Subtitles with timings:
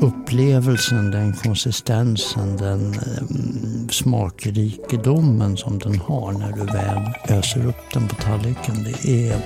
[0.00, 8.08] Upplevelsen, den konsistensen, den eh, smakrikedomen som den har när du väl öser upp den
[8.08, 8.74] på tallriken.
[8.84, 9.38] Det är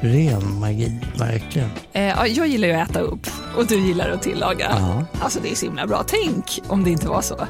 [0.00, 1.70] ren magi, verkligen.
[1.92, 3.26] Eh, jag gillar ju att äta upp
[3.56, 4.76] och du gillar att tillaga.
[4.78, 5.04] Ja.
[5.20, 6.04] Alltså det är så himla bra.
[6.06, 7.36] Tänk om det inte var så.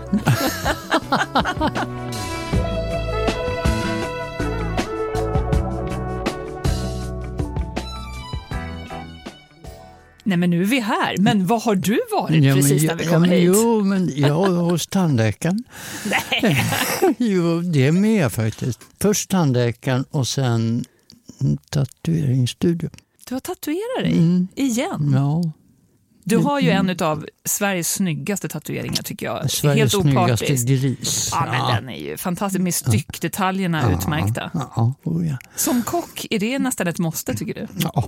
[10.24, 11.16] Nej men nu är vi här.
[11.18, 13.50] Men vad har du varit Ja, precis när vi ja, kommer men hit?
[13.54, 15.64] Jo, men jag är hos tandläkaren.
[16.04, 16.64] Nej.
[17.18, 18.80] Jo, det är med faktiskt.
[19.00, 20.84] Först tandläkaren och sen
[21.40, 22.90] en tatueringsstudio.
[23.28, 24.48] Du har tatuerat dig Mm.
[24.54, 25.12] igen.
[25.14, 25.52] Ja,
[26.24, 29.50] Du har ju en av Sveriges snyggaste tatueringar tycker jag.
[29.50, 31.28] Sveriges Helt snyggaste gris.
[31.32, 34.50] Ja, men den är ju fantastisk med styckdetaljerna utmärkta.
[34.54, 35.36] Ja, ja, oh ja.
[35.56, 37.66] Som kock, är det nästan ett måste tycker du?
[37.82, 38.06] Ja.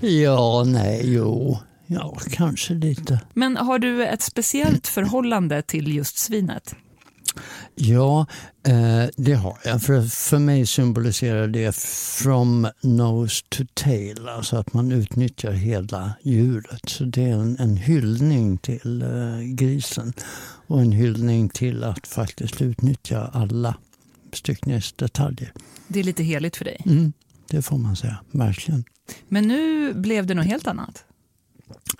[0.00, 1.58] Ja, nej, jo.
[1.86, 3.20] Ja, kanske lite.
[3.34, 6.74] Men har du ett speciellt förhållande till just svinet?
[7.74, 8.26] Ja,
[8.66, 9.82] eh, det har jag.
[9.82, 16.88] För, för mig symboliserar det from nose to tail, alltså att man utnyttjar hela djuret.
[16.88, 20.12] Så det är en, en hyllning till eh, grisen
[20.66, 23.74] och en hyllning till att faktiskt utnyttja alla
[24.32, 25.52] styckningsdetaljer.
[25.88, 26.82] Det är lite heligt för dig.
[26.86, 27.12] Mm,
[27.52, 28.84] det får man säga, verkligen.
[29.28, 31.04] Men nu blev det något helt annat.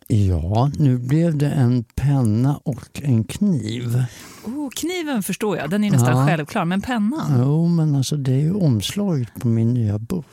[0.06, 4.04] Ja, nu blev det en penna och en kniv.
[4.44, 6.26] Oh, kniven förstår jag, den är nästan Ja.
[6.26, 6.64] självklar.
[6.64, 7.34] Men pennan?
[7.38, 10.26] Jo, men alltså det är ju omslaget på min nya bok.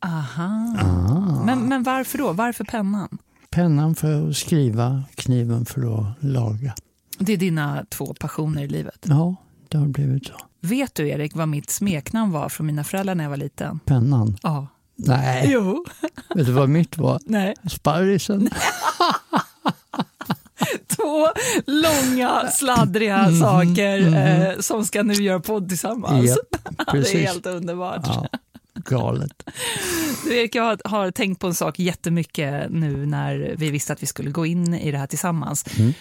[0.00, 0.76] Aha.
[0.80, 1.44] Ah.
[1.44, 2.32] Men, men varför då?
[2.32, 3.18] Varför pennan?
[3.50, 6.74] Pennan för att skriva, kniven för att laga.
[7.18, 9.06] Det är dina två passioner i livet.
[9.08, 9.36] Ja,
[9.68, 10.34] det har blivit så.
[10.64, 13.78] Vet du Erik vad mitt smeknamn var från mina föräldrar när jag var liten?
[13.84, 14.36] Pennan.
[14.42, 14.66] Ja.
[14.96, 15.84] Nej, Jo.
[16.34, 17.20] vet du vad mitt var?
[17.26, 17.54] Nej.
[17.70, 18.50] Sparrisen.
[20.86, 21.28] Två
[21.66, 26.28] långa, sladdriga saker eh, som ska nu göra podd tillsammans.
[26.28, 28.06] Japp, det är helt underbart.
[28.06, 28.28] Ja,
[28.74, 29.42] galet.
[30.24, 34.02] Du Erik, jag har, har tänkt på en sak jättemycket nu när vi visste att
[34.02, 35.64] vi skulle gå in i det här tillsammans.
[35.78, 35.92] Mm.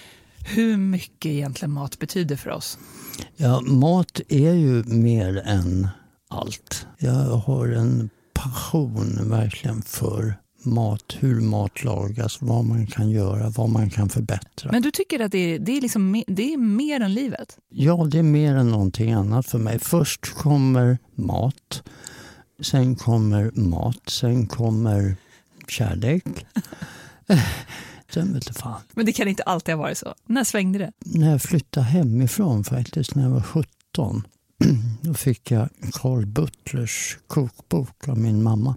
[0.46, 2.78] Hur mycket egentligen mat betyder för oss?
[3.36, 5.88] Ja, mat är ju mer än
[6.30, 6.88] allt.
[6.98, 13.70] Jag har en passion verkligen för mat, hur mat lagas, vad man kan göra, vad
[13.70, 14.72] man kan förbättra.
[14.72, 17.58] Men du tycker att det är, det är, liksom, det är mer än livet?
[17.70, 19.80] Ja, det är mer än någonting annat för mig.
[19.80, 21.84] Först kommer mat,
[22.62, 25.16] sen kommer mat, sen kommer
[25.68, 26.24] kärlek.
[28.14, 28.82] sen vet du fan.
[28.94, 30.14] Men det kan inte alltid ha varit så.
[30.26, 30.92] När svängde det?
[31.00, 34.24] När jag flyttade hemifrån faktiskt, när jag var 17,
[35.02, 38.76] då fick jag Carl Butlers kokbok av min mamma.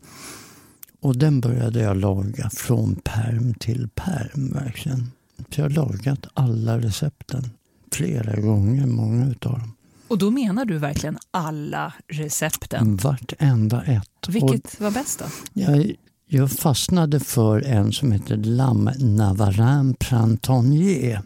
[1.00, 5.10] Och den började jag laga från perm till perm verkligen.
[5.50, 7.50] Så jag har lagat alla recepten
[7.92, 9.72] flera gånger, många utav dem.
[10.08, 12.96] Och då menar du verkligen alla recepten.
[12.96, 14.26] Vartenda ett.
[14.28, 15.24] Och Vilket var bäst då?
[15.52, 15.92] jag,
[16.28, 21.22] jag fastnade för en som heter Lam Navarin Printanier.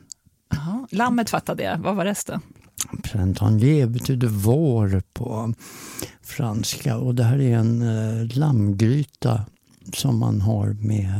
[0.50, 1.78] Jaha, Lammet fattade jag.
[1.78, 2.40] Vad var resten?
[3.02, 5.54] Printanier betyder vår på
[6.22, 9.44] franska och det här är en eh, lammgryta
[9.92, 11.14] som man har med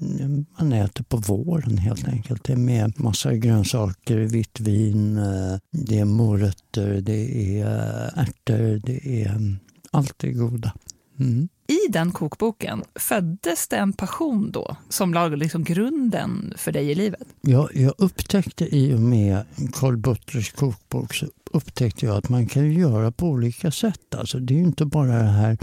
[0.00, 2.44] mm, man äter på våren helt enkelt.
[2.44, 8.80] Det är med massa grönsaker, vitt vin, eh, det är morötter, det är eh, ärtor,
[8.86, 9.56] det är mm,
[9.90, 10.72] allt det goda.
[11.20, 11.48] Mm.
[11.66, 16.94] I den kokboken, föddes det en passion då som lade liksom grunden för dig i
[16.94, 17.28] livet?
[17.40, 22.72] Ja, jag upptäckte i och med Carl Butlers kokbok så upptäckte jag att man kan
[22.72, 24.14] göra på olika sätt.
[24.14, 25.58] Alltså, det är ju inte bara det här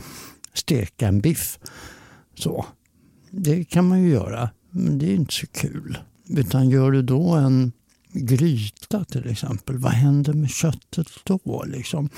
[0.54, 1.60] steka en biff.
[2.36, 2.66] Så.
[3.30, 5.98] Det kan man ju göra, men det är inte så kul.
[6.28, 7.72] Utan gör du då en
[8.14, 11.64] gryta till exempel, vad händer med köttet då?
[11.68, 12.10] Liksom?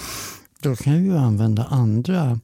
[0.59, 2.39] Då kan jag ju använda andra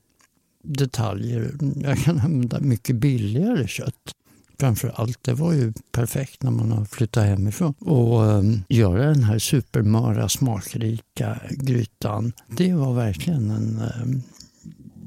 [0.69, 1.51] detaljer.
[1.83, 4.13] Jag kan använda mycket billigare kött.
[4.59, 7.73] Framför allt, det var ju perfekt när man har flyttat hemifrån.
[7.79, 14.21] Och um, göra den här supermöra, smakrika grytan, det var verkligen en um,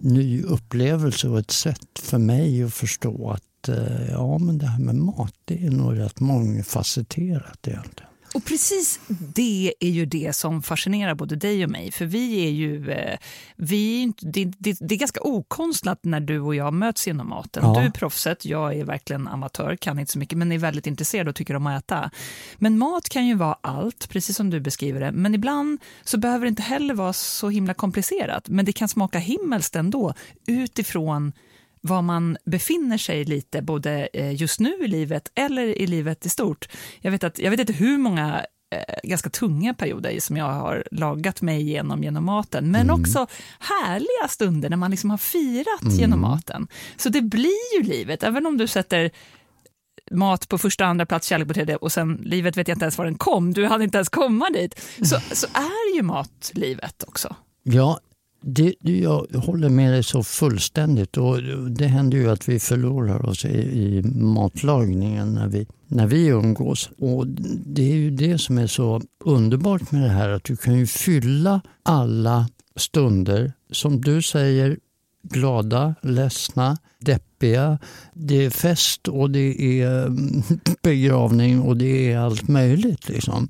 [0.00, 4.78] ny upplevelse och ett sätt för mig att förstå att uh, ja, men det här
[4.78, 8.11] med mat, det är nog rätt mångfacetterat egentligen.
[8.34, 11.92] Och precis det är ju det som fascinerar både dig och mig.
[11.92, 12.90] För vi är ju...
[12.90, 13.18] Eh,
[13.56, 17.62] vi det, det, det är ganska okonstlat när du och jag möts inom maten.
[17.64, 17.80] Ja.
[17.80, 21.28] Du är proffset, jag är verkligen amatör, kan inte så mycket men är väldigt intresserad
[21.28, 22.10] och tycker om att äta.
[22.56, 25.12] Men mat kan ju vara allt, precis som du beskriver det.
[25.12, 28.48] Men ibland så behöver det inte heller vara så himla komplicerat.
[28.48, 30.14] Men det kan smaka himmelskt ändå
[30.46, 31.32] utifrån
[31.82, 36.28] var man befinner sig lite, både eh, just nu i livet eller i livet i
[36.28, 36.68] stort.
[37.00, 38.44] Jag vet, att, jag vet inte hur många
[38.74, 43.00] eh, ganska tunga perioder som jag har lagat mig igenom genom maten, men mm.
[43.00, 43.26] också
[43.58, 45.94] härliga stunder när man liksom har firat mm.
[45.94, 46.68] genom maten.
[46.96, 49.10] Så det blir ju livet, även om du sätter
[50.10, 52.98] mat på första, andra plats, kärlek på tredje och sen livet vet jag inte ens
[52.98, 54.80] var den kom, du hann inte ens komma dit.
[54.98, 57.36] Så, så är ju mat livet också.
[57.62, 58.00] Ja,
[58.42, 61.16] det, jag håller med dig så fullständigt.
[61.16, 66.26] Och det händer ju att vi förlorar oss i, i matlagningen när vi, när vi
[66.26, 66.90] umgås.
[66.98, 67.26] Och
[67.66, 70.86] det är ju det som är så underbart med det här att du kan ju
[70.86, 74.78] fylla alla stunder, som du säger,
[75.22, 77.78] glada, ledsna, deppiga.
[78.14, 80.42] Det är fest och det är mm,
[80.82, 83.08] begravning och det är allt möjligt.
[83.08, 83.48] Liksom.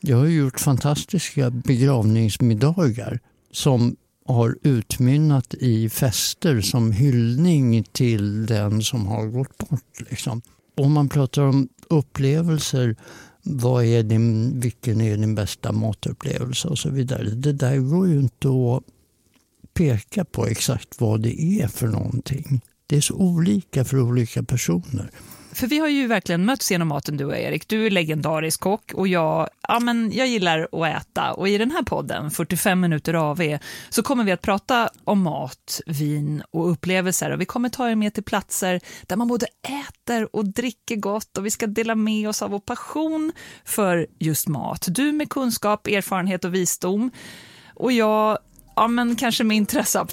[0.00, 3.20] Jag har gjort fantastiska begravningsmiddagar
[3.52, 3.96] som
[4.32, 10.00] har utmynnat i fester som hyllning till den som har gått bort.
[10.10, 10.42] Liksom.
[10.76, 12.96] Om man pratar om upplevelser,
[13.42, 17.30] vad är din, vilken är din bästa matupplevelse och så vidare.
[17.30, 18.82] Det där går ju inte att
[19.74, 22.60] peka på exakt vad det är för någonting.
[22.86, 25.10] Det är så olika för olika personer.
[25.52, 27.68] För vi har ju verkligen mötts genom maten du och Erik.
[27.68, 31.32] Du är legendarisk kock och jag, ja, men jag gillar att äta.
[31.32, 33.58] Och i den här podden, 45 minuter AV,
[33.88, 37.30] så kommer vi att prata om mat, vin och upplevelser.
[37.30, 41.38] Och vi kommer ta er med till platser där man både äter och dricker gott
[41.38, 43.32] och vi ska dela med oss av vår passion
[43.64, 44.84] för just mat.
[44.88, 47.10] Du med kunskap, erfarenhet och visdom
[47.74, 48.38] och jag
[48.76, 50.06] Ja, men kanske med intresse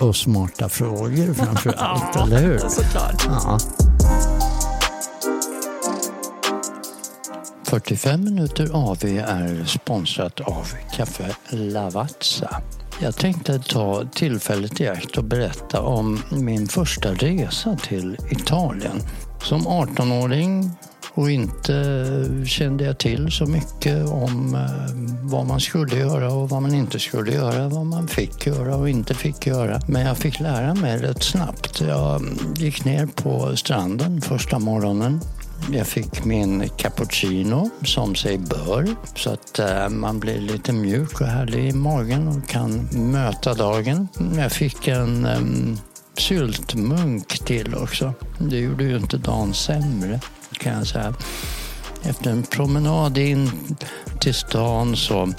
[0.00, 2.58] och smarta frågor framför allt, eller hur?
[2.58, 3.24] såklart.
[3.26, 3.58] Ja.
[7.64, 10.66] 45 minuter AV är sponsrat av
[10.96, 12.62] Café Lavazza.
[13.00, 19.00] Jag tänkte ta tillfället i akt och berätta om min första resa till Italien.
[19.42, 20.70] Som 18-åring
[21.14, 22.06] och inte
[22.46, 26.98] kände jag till så mycket om eh, vad man skulle göra och vad man inte
[26.98, 29.80] skulle göra, vad man fick göra och inte fick göra.
[29.88, 31.80] Men jag fick lära mig rätt snabbt.
[31.80, 32.22] Jag
[32.56, 35.20] gick ner på stranden första morgonen
[35.72, 41.26] jag fick min cappuccino som sig bör så att eh, man blir lite mjuk och
[41.26, 44.08] härlig i magen och kan möta dagen.
[44.36, 45.78] Jag fick en um,
[46.18, 48.14] syltmunk till också.
[48.38, 50.20] Det gjorde ju inte dagen sämre
[50.52, 51.14] kan jag säga.
[52.02, 53.50] Efter en promenad in
[54.20, 55.32] till stan så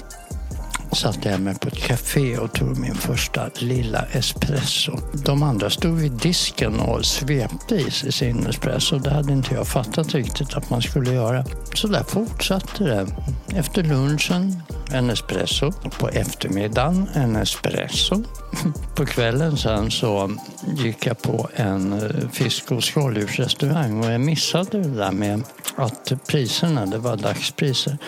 [0.96, 4.98] satte jag mig på ett café och tog min första lilla espresso.
[5.12, 8.98] De andra stod vid disken och svepte i sig sin espresso.
[8.98, 11.44] Det hade inte jag fattat riktigt att man skulle göra.
[11.74, 13.06] Så där fortsatte det.
[13.56, 14.62] Efter lunchen
[14.92, 15.72] en espresso.
[15.72, 18.24] På eftermiddagen en espresso.
[18.94, 20.30] På kvällen sen så
[20.76, 25.42] gick jag på en eh, fisk och skaldjursrestaurang och jag missade det där med
[25.76, 27.98] att priserna, det var dagspriser.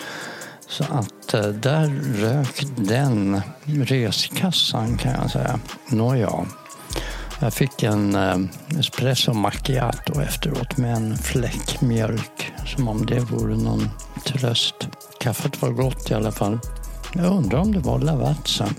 [0.69, 5.59] Så att eh, där rök den reskassan kan jag säga.
[5.89, 6.45] Nåja.
[7.39, 8.37] Jag fick en eh,
[8.79, 12.51] espresso macchiato efteråt med en fläck mjölk.
[12.65, 13.89] Som om det vore någon
[14.25, 14.87] tröst.
[15.19, 16.59] Kaffet var gott i alla fall.
[17.13, 18.69] Jag undrar om det var Lavazza.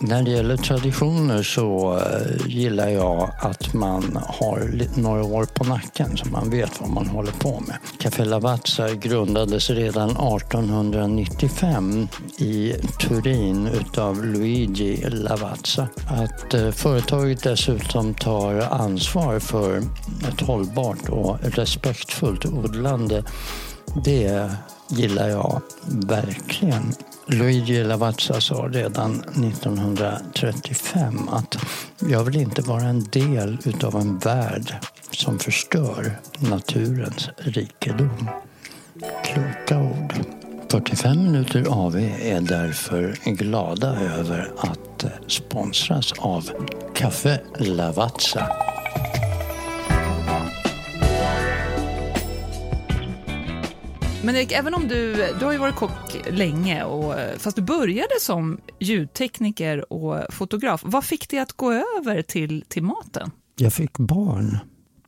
[0.00, 6.16] När det gäller traditioner så eh, gillar jag att man har några år på nacken
[6.16, 7.76] så man vet vad man håller på med.
[7.98, 15.88] Café Lavazza grundades redan 1895 i Turin utav Luigi Lavazza.
[16.08, 19.82] Att eh, företaget dessutom tar ansvar för
[20.28, 23.24] ett hållbart och respektfullt odlande
[24.04, 24.50] det
[24.88, 26.94] gillar jag verkligen.
[27.30, 31.56] Luigi Lavazza sa redan 1935 att
[31.98, 34.74] jag vill inte vara en del utav en värld
[35.10, 38.30] som förstör naturens rikedom.
[39.24, 40.14] Kloka ord.
[40.70, 46.50] 45 minuter AV är därför glada över att sponsras av
[46.94, 48.46] Café Lavazza.
[54.24, 58.14] Men Erik, även om du, du har ju varit kock länge, och, fast du började
[58.20, 60.80] som ljudtekniker och fotograf.
[60.84, 63.30] Vad fick dig att gå över till, till maten?
[63.56, 64.58] Jag fick barn.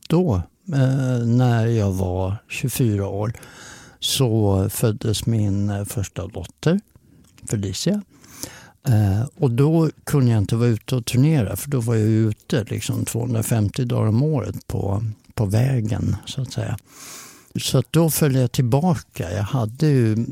[0.07, 0.35] Då,
[0.73, 3.33] eh, när jag var 24 år,
[3.99, 6.79] så föddes min eh, första dotter,
[7.49, 8.01] Felicia.
[8.87, 12.63] Eh, och då kunde jag inte vara ute och turnera för då var jag ute
[12.63, 15.03] liksom 250 dagar om året på,
[15.33, 16.77] på vägen så att säga.
[17.55, 19.31] Så då föll jag tillbaka.
[19.31, 20.25] Jag hade ju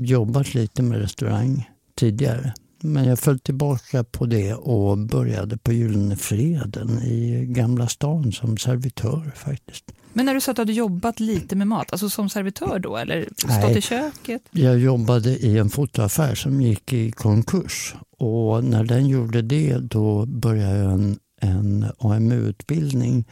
[0.00, 6.16] jobbat lite med restaurang tidigare Men jag föll tillbaka på det och började på Gyllene
[6.16, 9.92] Freden i Gamla stan som servitör faktiskt.
[10.12, 12.96] Men när du sa att du hade jobbat lite med mat, alltså som servitör då
[12.96, 13.78] eller stått Nej.
[13.78, 14.42] i köket?
[14.50, 20.26] Jag jobbade i en fotoaffär som gick i konkurs och när den gjorde det då
[20.26, 23.24] började jag en, en AMU-utbildning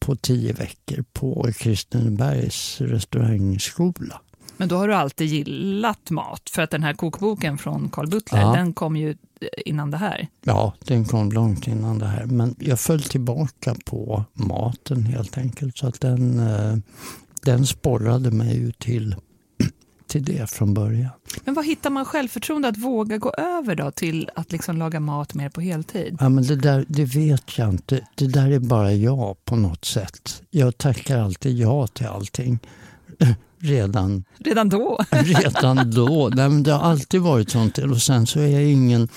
[0.00, 4.20] på tio veckor på Kristinebergs restaurangskola.
[4.56, 8.40] Men då har du alltid gillat mat, för att den här kokboken från Carl Butler,
[8.40, 8.52] Ja.
[8.52, 9.14] den kom ju
[9.66, 10.28] innan det här.
[10.44, 12.26] Ja, den kom långt innan det här.
[12.26, 15.78] Men jag föll tillbaka på maten helt enkelt.
[15.78, 16.76] Så att den, eh,
[17.42, 19.16] den sporrade mig ju till,
[20.10, 21.10] till det från början.
[21.44, 25.34] Men vad hittar man självförtroende att våga gå över då till att liksom laga mat
[25.34, 26.16] mer på heltid?
[26.20, 28.06] Ja, men det, där, det vet jag inte.
[28.14, 30.42] Det där är bara jag på något sätt.
[30.50, 32.58] Jag tackar alltid ja till allting.
[33.58, 35.00] Redan, Redan då?
[35.10, 36.30] redan då.
[36.34, 37.78] Nej, men det har alltid varit sånt.
[37.78, 39.08] Och sen så är jag ingen,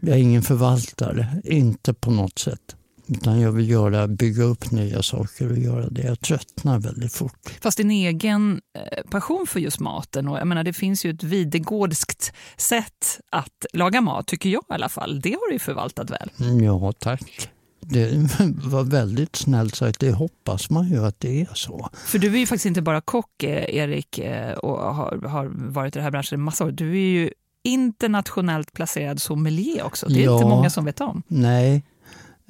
[0.00, 1.26] jag är ingen förvaltare.
[1.44, 2.76] Inte på något sätt.
[3.12, 6.02] Utan jag vill göra, bygga upp nya saker och göra det.
[6.02, 7.58] Jag tröttnar väldigt fort.
[7.60, 11.22] Fast din egen eh, passion för just maten, och jag menar det finns ju ett
[11.22, 15.20] videgårdskt sätt att laga mat, tycker jag i alla fall.
[15.20, 16.30] Det har du ju förvaltat väl.
[16.62, 17.48] Ja, tack.
[17.80, 18.10] Det
[18.64, 20.00] var väldigt snällt sagt.
[20.00, 21.88] Det hoppas man ju att det är så.
[22.06, 25.96] För du är ju faktiskt inte bara kock, eh, Erik, eh, och har, har varit
[25.96, 26.70] i den här branschen i massa år.
[26.70, 27.30] Du är ju
[27.64, 30.06] internationellt placerad sommelier också.
[30.08, 30.34] Det är Ja.
[30.34, 31.22] inte många som vet om.
[31.28, 31.84] Nej,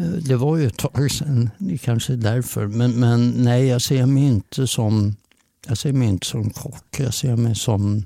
[0.03, 1.51] det var ju ett tag sedan.
[1.59, 2.67] Det kanske är därför.
[2.67, 5.17] Men, men nej, jag ser mig inte som
[5.67, 7.01] jag ser mig inte som kock.
[7.01, 8.05] Jag ser mig som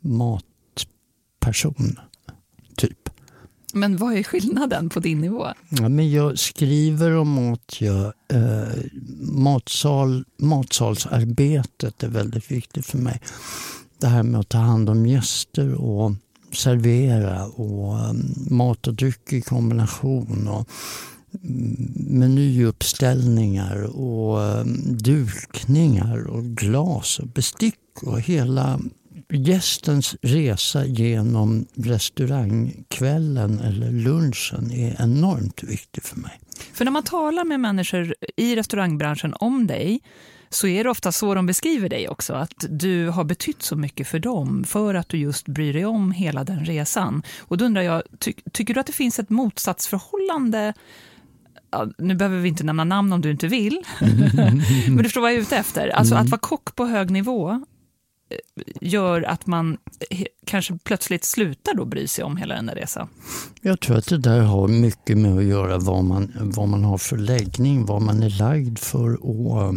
[0.00, 1.98] matperson,
[2.76, 3.08] typ.
[3.72, 5.46] Men vad är skillnaden på din nivå?
[5.68, 7.76] Ja, men jag skriver om mat.
[7.80, 8.68] Jag, eh,
[9.20, 13.20] matsal, matsalsarbetet är väldigt viktigt för mig.
[13.98, 16.12] Det här med att ta hand om gäster och
[16.52, 20.48] servera och um, mat och dryck i kombination.
[20.48, 20.68] Och,
[22.10, 28.80] menyuppställningar och ehm, dukningar och glas och bestick och hela
[29.32, 36.40] gästens resa genom restaurangkvällen eller lunchen är enormt viktig för mig.
[36.72, 40.00] För när man talar med människor i restaurangbranschen om dig
[40.50, 44.08] så är det ofta så de beskriver dig också, att du har betytt så mycket
[44.08, 47.22] för dem för att du just bryr dig om hela den resan.
[47.40, 50.74] Och då undrar jag, ty tycker du att det finns ett motsatsförhållande
[51.72, 53.82] Ja, nu behöver vi inte nämna namn om du inte vill,
[54.88, 55.88] men du förstår vad jag är ute efter.
[55.88, 57.58] Alltså att vara kock på hög nivå eh,
[58.80, 59.76] gör att man
[60.10, 63.08] he- kanske plötsligt slutar då bry sig om hela den där resan.
[63.60, 66.98] Jag tror att det där har mycket med att göra vad man, vad man har
[66.98, 69.74] för läggning, vad man är lagd för att,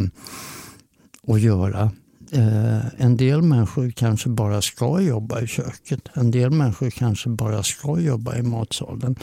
[1.28, 1.90] att göra.
[2.32, 6.08] Eh, en del människor kanske bara ska jobba i köket.
[6.14, 9.16] En del människor kanske bara ska jobba i matsalen.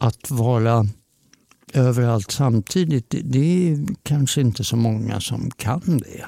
[0.00, 0.86] Att vara
[1.72, 6.24] överallt samtidigt, det, det är kanske inte så många som kan det.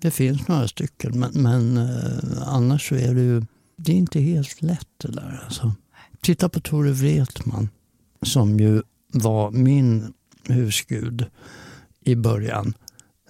[0.00, 3.42] Det finns några stycken, men, men eh, annars så är det ju
[3.76, 5.42] det är inte helt lätt det där.
[5.44, 5.74] Alltså.
[6.20, 7.68] Titta på Tore Wretman
[8.22, 10.12] som ju var min
[10.48, 11.26] husgud
[12.04, 12.74] i början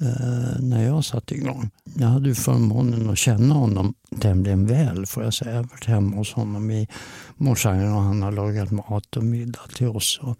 [0.00, 1.70] eh, när jag satte igång.
[1.94, 5.50] Jag hade ju förmånen att känna honom tämligen väl får jag säga.
[5.50, 6.88] Jag har varit hemma hos honom i
[7.36, 10.20] morsan och han har lagat mat och middag till oss.
[10.22, 10.38] Och,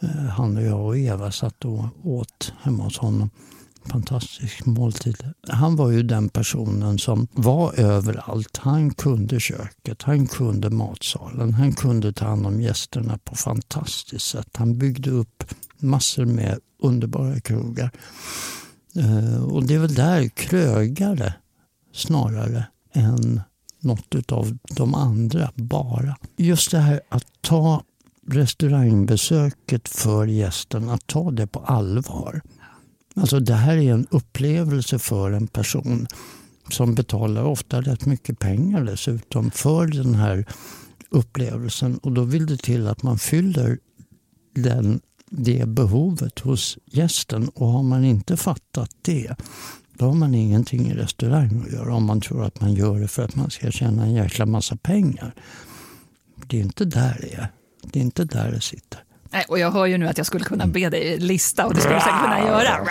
[0.00, 3.30] eh, han och jag och Eva satt och åt hemma hos honom.
[3.90, 5.16] Fantastisk måltid.
[5.48, 8.56] Han var ju den personen som var överallt.
[8.56, 14.48] Han kunde köket, han kunde matsalen, han kunde ta hand om gästerna på fantastiskt sätt.
[14.52, 15.44] Han byggde upp
[15.78, 17.90] massor med underbara krogar.
[18.96, 21.32] Eh, och det är väl där krögare
[21.92, 23.40] snarare än
[23.80, 26.16] något av de andra bara.
[26.36, 27.82] Just det här att ta
[28.26, 32.40] restaurangbesöket för gästen, att ta det på allvar.
[33.16, 36.06] Alltså det här är en upplevelse för en person
[36.70, 40.46] som betalar ofta rätt mycket pengar dessutom för den här
[41.10, 41.98] upplevelsen.
[41.98, 43.78] Och då vill det till att man fyller
[44.54, 47.48] den, det behovet hos gästen.
[47.48, 49.36] Och har man inte fattat det,
[49.98, 53.08] då har man ingenting i restaurang att göra om man tror att man gör det
[53.08, 55.34] för att man ska tjäna en jäkla massa pengar.
[56.46, 57.48] Det är inte där det är.
[57.82, 59.07] Det är inte där det sitter.
[59.30, 61.80] Nej, och jag hör ju nu att jag skulle kunna be dig lista och det
[61.80, 62.86] skulle du säkert kunna göra.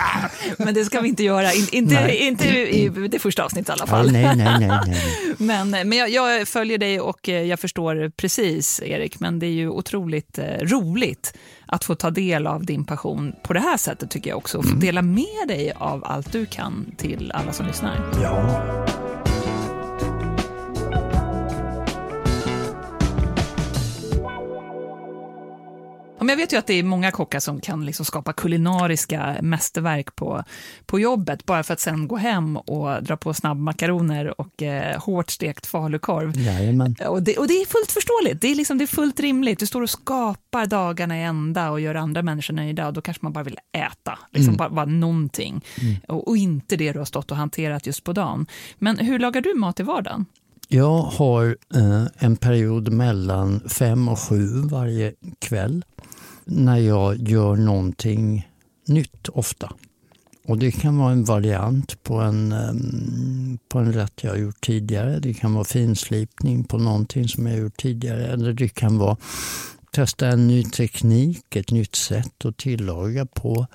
[0.58, 2.16] Men det ska vi inte göra, In, inte, Nej.
[2.16, 4.12] inte i det första avsnittet i alla Ja, fall.
[4.12, 5.02] nej, nej, nej, nej.
[5.38, 9.50] Men, men jag, jag följer dig och eh, jag förstår precis, Erik, men det är
[9.50, 11.34] ju otroligt eh, roligt
[11.66, 14.62] att få ta del av din passion på det här sättet tycker jag också.
[14.62, 18.10] Få dela med dig av allt du kan till alla som lyssnar.
[18.22, 18.64] Ja.
[26.18, 30.16] Men jag vet ju att det är många kockar som kan liksom skapa kulinariska mästerverk
[30.16, 30.44] på,
[30.86, 35.30] på jobbet, bara för att sen gå hem och dra på snabbmakaroner och eh, hårt
[35.30, 36.36] stekt falukorv.
[36.36, 36.96] Jajamän.
[37.06, 39.58] Och det, och det är fullt förståeligt, det är, liksom, det är fullt rimligt.
[39.58, 43.24] Du står och skapar dagarna i ända och gör andra människor nöjda och då kanske
[43.24, 44.56] man bara vill äta, liksom Mm.
[44.56, 45.64] bara, bara någonting.
[46.08, 48.46] Och, och inte det du har stått och hanterat just på dagen.
[48.78, 50.26] Men hur lagar du mat i vardagen?
[50.68, 55.84] Jag har eh, en period mellan fem och sju varje kväll
[56.48, 58.48] när jag gör någonting
[58.86, 59.72] nytt ofta.
[60.48, 62.54] Och Det kan vara en variant på en,
[63.68, 65.18] på en rätt jag har gjort tidigare.
[65.18, 68.26] Det kan vara finslipning på någonting som jag har gjort tidigare.
[68.26, 69.16] Eller det kan vara
[69.92, 73.66] testa en ny teknik, ett nytt sätt att tillaga på.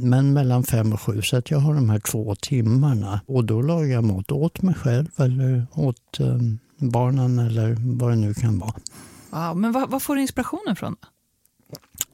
[0.00, 3.20] Men mellan fem och sju, så att jag har de här två timmarna.
[3.26, 6.18] Och då lagar jag mat åt mig själv eller åt
[6.78, 8.74] barnen eller vad det nu kan vara.
[9.30, 10.96] Wow, men vad, vad får du inspirationen från?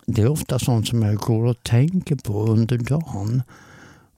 [0.06, 3.42] Det är ofta sånt som jag går och tänker på under dagen.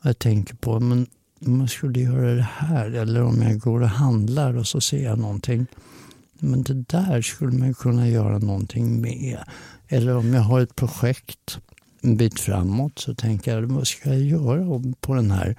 [0.02, 1.06] Jag tänker på men
[1.46, 5.04] om jag skulle göra det här eller om jag går och handlar och så ser
[5.04, 5.66] jag någonting.
[6.38, 9.38] Men det där skulle man kunna göra någonting med.
[9.88, 11.58] Eller om jag har ett projekt
[12.04, 15.56] en bit framåt så tänker jag vad ska jag göra på den här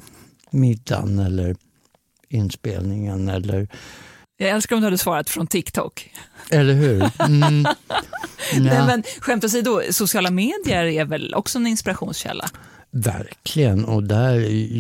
[0.50, 1.56] middagen eller
[2.30, 3.68] inspelningen eller
[4.38, 6.14] jag älskar om du hade svarat från TikTok.
[6.52, 7.12] eller hur?
[7.20, 7.64] Mm.
[8.60, 12.46] Nej, men skämt åsido, sociala medier är väl också en inspirationskälla?
[12.92, 14.34] Verkligen, och där,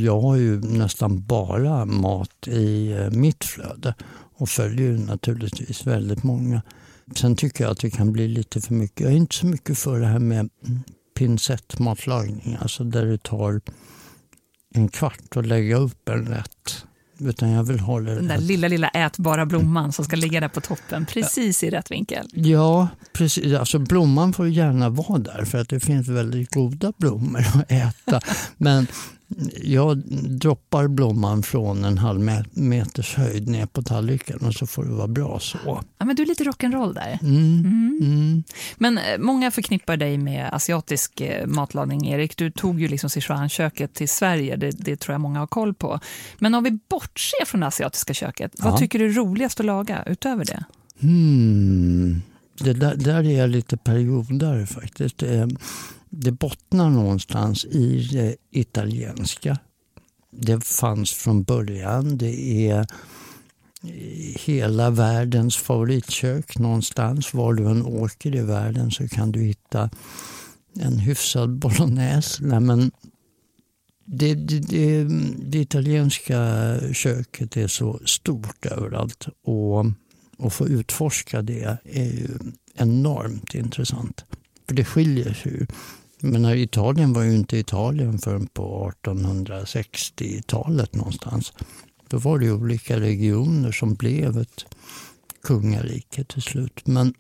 [0.04, 3.96] jag har ju nästan bara mat i eh, mitt flöde
[4.38, 6.62] och följer naturligtvis väldigt många.
[7.16, 9.00] Sen tycker jag att det kan bli lite för mycket.
[9.00, 10.84] Jag är inte så mycket för det här med mm,
[11.18, 13.62] pincettmatlagning, alltså där det tar
[14.74, 16.86] en kvart att lägga upp en rätt.
[17.20, 20.62] Utan jag vill ha Den där lilla, lilla ätbara blomman som ska ligga där på
[20.62, 22.28] toppen, precis i rätt vinkel.
[22.34, 23.54] Ja, precis.
[23.54, 28.22] Alltså blomman får gärna vara där för att det finns väldigt goda blommor att äta.
[28.58, 28.88] Men
[29.64, 29.98] jag
[30.40, 34.92] droppar blomman från en halv me- meters höjd ner på tallriken och så får det
[34.94, 35.58] vara bra så.
[35.98, 37.20] Ja, men du är lite rock'n'roll där.
[37.22, 37.66] Mm.
[38.02, 38.44] Mm.
[38.78, 42.38] Men eh, många förknippar dig med asiatisk eh, matlagning, Erik.
[42.38, 46.00] Du tog ju liksom Sichuan-köket till Sverige, det, det tror jag många har koll på.
[46.40, 48.78] Men om vi bortser från det asiatiska köket, vad Ja.
[48.78, 50.64] tycker du är roligast att laga utöver det?
[51.02, 52.22] Hmm.
[52.60, 55.24] Det där, där är jag lite periodare faktiskt.
[56.10, 59.60] Det, bottnar någonstans i det italienska.
[60.32, 62.18] Det fanns från början.
[62.18, 62.88] Det är
[64.46, 67.34] hela världens favoritkök någonstans.
[67.34, 69.90] Var du än åker i världen så kan du hitta
[70.80, 72.44] en hyfsad bolognese.
[72.44, 72.92] Nej, men
[74.06, 75.04] det, det, det,
[75.38, 79.28] det italienska köket är så stort överallt.
[79.44, 79.86] Och
[80.40, 82.28] att få utforska det är ju
[82.76, 84.26] enormt intressant.
[84.68, 85.68] För det skiljer sig ju.
[86.20, 91.54] Men Italien var ju inte Italien förrän på 1860-talet någonstans.
[92.08, 94.66] Då var det olika regioner som blev ett
[95.44, 96.82] kungarike till slut.
[96.88, 97.14] Men,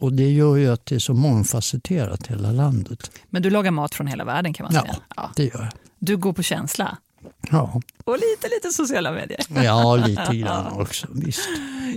[0.00, 3.10] och det gör ju att det är så mångfacetterat hela landet.
[3.30, 4.80] Men du lagar mat från hela världen kan man Ja.
[4.80, 4.96] säga.
[5.16, 5.30] Ja.
[5.36, 5.68] Det gör jag.
[5.98, 6.98] Du går på känsla.
[7.50, 9.40] Ja, Och lite, lite sociala medier.
[9.64, 11.06] ja lite grann också.
[11.10, 11.48] Visst.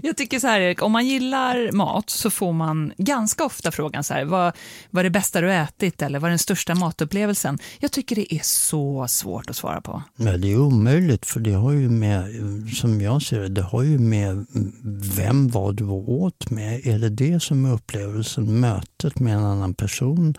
[0.04, 4.04] Jag tycker så här, Erik, om man gillar mat så får man ganska ofta frågan
[4.04, 4.54] så här, vad,
[4.90, 7.60] vad är det bästa du ätit eller vad är den största matupplevelsen?
[7.80, 10.04] Jag tycker det är så svårt att svara på.
[10.16, 12.26] Men det är omöjligt för det har ju med,
[12.76, 14.46] som jag ser det, det har ju med
[15.16, 16.88] vem var du åt med.
[16.88, 20.36] Är det det som är upplevelsen, mötet med en annan person?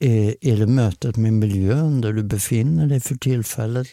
[0.00, 3.86] Eh, är, det mötet med miljön där du befinner dig för tillfället?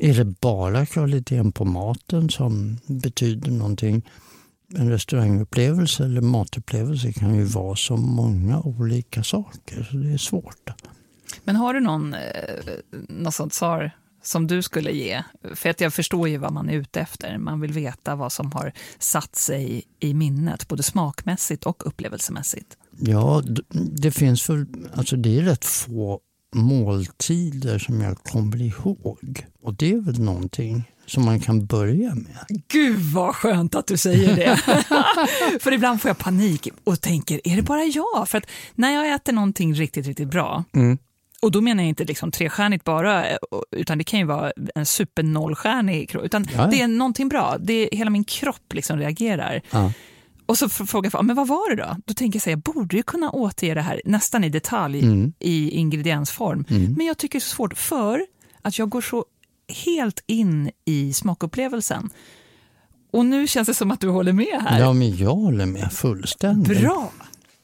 [0.00, 4.08] Är det bara kvaliteten på maten som betyder någonting?
[4.74, 10.70] En restaurangupplevelse eller matupplevelse kan ju vara så många olika saker, så det är svårt.
[11.44, 12.20] Men har du någon, eh,
[13.08, 13.90] något sånt svar
[14.22, 15.22] som du skulle ge?
[15.54, 17.38] För att jag förstår ju vad man är ute efter.
[17.38, 22.76] Man vill veta vad som har satt sig i minnet, både smakmässigt och upplevelsemässigt.
[22.98, 23.42] Ja,
[23.98, 26.20] det finns väl, alltså det är rätt få
[26.54, 29.46] måltider som jag kommer ihåg.
[29.62, 32.62] Och det är väl någonting som man kan börja med.
[32.68, 34.56] Gud vad skönt att du säger det.
[35.60, 38.28] för ibland får jag panik och tänker, är det bara jag?
[38.28, 40.64] För att när jag äter någonting riktigt, riktigt bra,
[41.42, 43.36] och då menar jag inte liksom trestjärnigt bara, eh,
[43.70, 46.66] utan det kan ju vara en super nollstjärnig, kro- utan Ja.
[46.66, 47.56] det är någonting bra.
[47.60, 49.62] Det är, hela min kropp liksom reagerar.
[49.70, 49.92] Ja.
[50.46, 51.96] Och så frågar jag, men vad var det då?
[52.04, 55.32] Då tänker jag säga, jag borde ju kunna återge det här nästan i detalj Mm.
[55.38, 56.64] i ingrediensform.
[56.96, 58.26] Men jag tycker det är så svårt för
[58.62, 59.24] att jag går så
[59.84, 62.10] helt in i smakupplevelsen.
[63.12, 64.80] Och nu känns det som att du håller med här.
[64.80, 66.80] Ja, men jag håller med fullständigt.
[66.80, 67.12] Bra!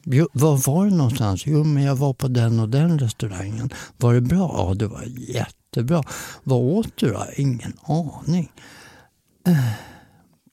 [0.04, 1.46] Jo, var var det någonstans?
[1.46, 3.70] Jo, men jag var på den och den restaurangen.
[3.96, 4.54] Var det bra?
[4.68, 6.02] Ja, det var jättebra.
[6.42, 7.24] Vad åt du då?
[7.36, 8.52] Ingen aning.
[9.46, 9.56] Eh,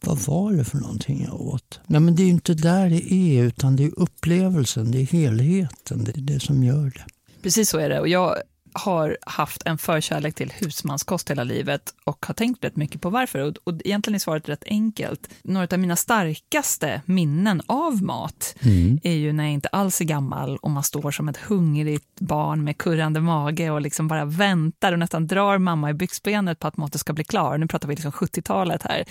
[0.02, 1.80] vad var det för någonting jag åt?
[1.88, 5.06] Nej, men det är ju inte där det är, utan det är upplevelsen, det är
[5.06, 7.06] helheten, det är det som gör det.
[7.42, 8.00] Precis så är det.
[8.00, 8.36] Och jag
[8.74, 13.40] har haft en förkärlek till husmanskost hela livet och har tänkt rätt mycket på varför.
[13.40, 15.30] Och, och egentligen är svaret rätt enkelt.
[15.44, 19.00] Några av mina starkaste minnen av mat mm.
[19.04, 22.64] är ju när jag inte alls är gammal och man står som ett hungrigt barn
[22.64, 26.78] med kurrande mage och liksom bara väntar och nästan drar mamma i byxbenet på att
[26.78, 27.58] maten ska bli klar.
[27.58, 29.04] Nu pratar vi liksom 70-talet här.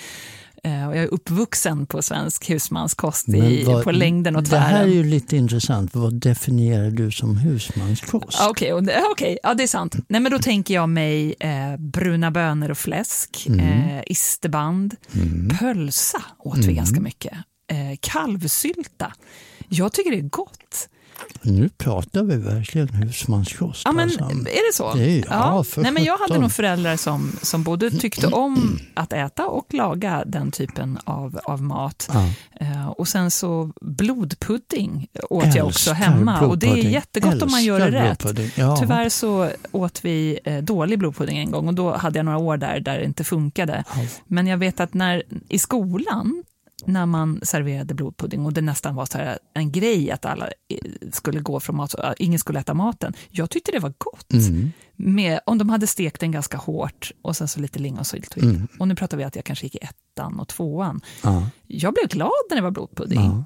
[0.64, 4.62] Eh, och jag är uppvuxen på svensk husmanskost i, vad, på längden och tvären.
[4.62, 5.94] Det här är ju lite intressant.
[5.94, 8.38] Vad definierar du som husmanskost?
[8.50, 9.96] Okej, okay, okay, ja, det är sant.
[10.08, 13.60] Nej, men då tänker jag mig eh, bruna bönor och fläsk, mm.
[13.60, 15.48] eh, isterband, mm.
[15.58, 16.76] pölsa åt vi mm.
[16.76, 17.32] ganska mycket,
[17.70, 19.12] eh, kalvsylta.
[19.68, 20.88] Jag tycker det är gott.
[21.42, 23.82] Nu pratar vi verkligen husmanskost.
[23.84, 24.94] Ja, men är det så?
[24.94, 25.82] Det är, ja, ja.
[25.82, 30.22] Nej, men jag hade nog föräldrar som, som både tyckte om att äta och laga
[30.26, 32.10] den typen av, av mat.
[32.12, 32.30] Ja.
[32.60, 36.40] Uh, och sen så blodpudding åt Älskar jag också hemma.
[36.40, 38.58] Och det är jättegott Älskar om man gör det rätt.
[38.58, 38.76] Ja.
[38.76, 42.56] Tyvärr så åt vi eh, dålig blodpudding en gång och då hade jag några år
[42.56, 43.84] där, där det inte funkade.
[44.26, 46.44] Men jag vet att när i skolan
[46.88, 50.78] när man serverade blodpudding och det nästan var så en grej att alla eh,
[51.12, 53.14] skulle gå från mat, ingen skulle äta maten.
[53.30, 54.32] Jag tyckte det var gott.
[54.32, 54.72] Mm.
[54.96, 58.68] Med, om de hade stekt den ganska hårt och sen så lite lingonsylt mm.
[58.78, 61.00] Och nu pratar vi att jag kanske gick i ettan och tvåan.
[61.22, 61.50] Ja.
[61.66, 63.20] Jag blev glad när det var blodpudding.
[63.20, 63.44] Ja.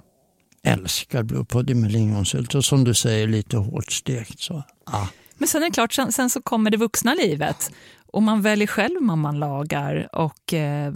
[0.64, 4.40] Älskar blodpudding med lingonsylt och som du säger lite hårt stekt.
[4.40, 4.62] Så.
[4.86, 5.08] Ja.
[5.38, 7.72] Men sen är det klart, sen, sen så kommer det vuxna livet
[8.12, 10.08] och man väljer själv vad man lagar.
[10.12, 10.92] Och eh,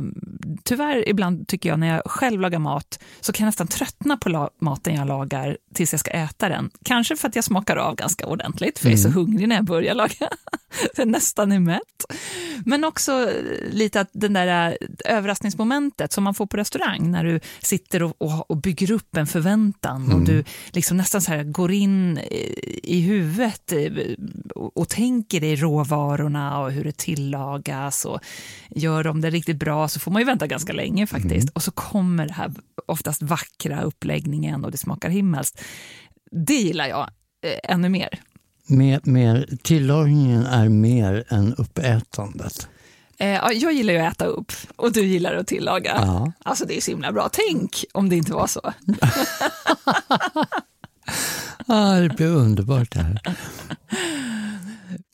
[0.65, 4.51] tyvärr ibland tycker jag när jag själv lagar mat så kan jag nästan tröttna på
[4.61, 6.71] maten jag lagar tills jag ska äta den.
[6.85, 8.93] Kanske för att jag smakar av ganska ordentligt, för mm.
[8.93, 9.27] jag är så mm.
[9.27, 10.31] hungrig när jag börjar laga.
[10.97, 12.05] jag nästan är mätt.
[12.65, 13.31] Men också
[13.71, 18.15] lite att den där eh, överraskningsmomentet som man får på restaurang när du sitter och,
[18.19, 20.17] och, och bygger upp en förväntan mm.
[20.17, 22.19] och du liksom nästan så här går in
[22.83, 23.93] i huvudet eh,
[24.55, 28.21] och, och tänker dig råvarorna och hur det tillagas och
[28.71, 31.49] gör de det riktigt bra så får man ju vänta ganska länge faktiskt.
[31.49, 31.53] Mm.
[31.55, 32.53] Och så kommer det här
[32.87, 35.63] oftast vackra uppläggningen och det smakar himmelskt.
[36.47, 37.11] Det gillar jag
[37.45, 38.21] eh, ännu mer.
[38.69, 42.69] Mer, mer, tillagningen är mer än uppätandet.
[43.19, 45.99] Eh, jag gillar ju att äta upp och du gillar att tillaga.
[46.03, 46.33] Ja.
[46.45, 47.29] Alltså det är så himla bra.
[47.33, 48.61] Tänk om det inte var så.
[51.67, 53.21] ah, det blir underbart det här.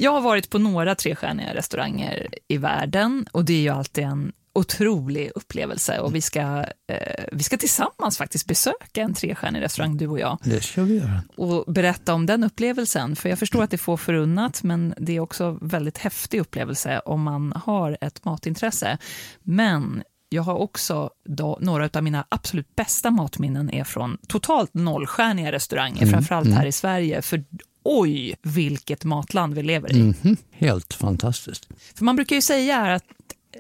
[0.03, 4.33] Jag har varit på några trestjärniga restauranger i världen och det är ju alltid en
[4.53, 6.41] otrolig upplevelse och vi ska,
[6.89, 10.39] eh, vi ska tillsammans faktiskt besöka en trestjärnig restaurang, du och jag.
[10.45, 11.23] Det ska vi göra.
[11.37, 15.17] Och berätta om den upplevelsen, för jag förstår att det är få förunnat, men det
[15.17, 18.99] är också väldigt häftig upplevelse om man har ett matintresse.
[19.43, 25.53] Men jag har också då, några av mina absolut bästa matminnen är från totalt nollstjärniga
[25.53, 26.59] restauranger, mm, framförallt mm.
[26.59, 27.23] här i Sverige.
[27.23, 27.45] För
[27.85, 30.01] oj, vilket matland vi lever i.
[30.01, 31.69] Mm, helt fantastiskt.
[31.95, 33.05] För man brukar ju säga att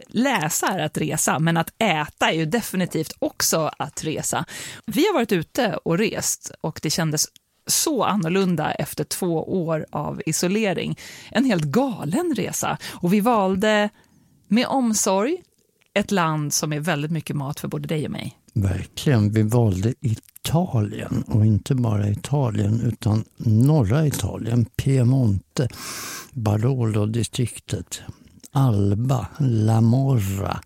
[0.06, 4.44] läsa är att resa, men att äta är ju definitivt också att resa.
[4.86, 7.26] Vi har varit ute och rest och det kändes
[7.66, 10.98] så annorlunda efter två år av isolering.
[11.30, 12.78] En helt galen resa.
[12.84, 13.88] Och vi valde
[14.48, 15.42] med omsorg
[15.94, 18.38] ett land som är väldigt mycket mat för både dig och mig.
[18.54, 19.32] Verkligen.
[19.32, 19.94] Vi valde
[20.44, 25.68] Italien och inte bara Italien utan norra Italien, Piemonte,
[26.32, 28.00] Barolo-distriktet,
[28.52, 30.60] Alba, La Morra,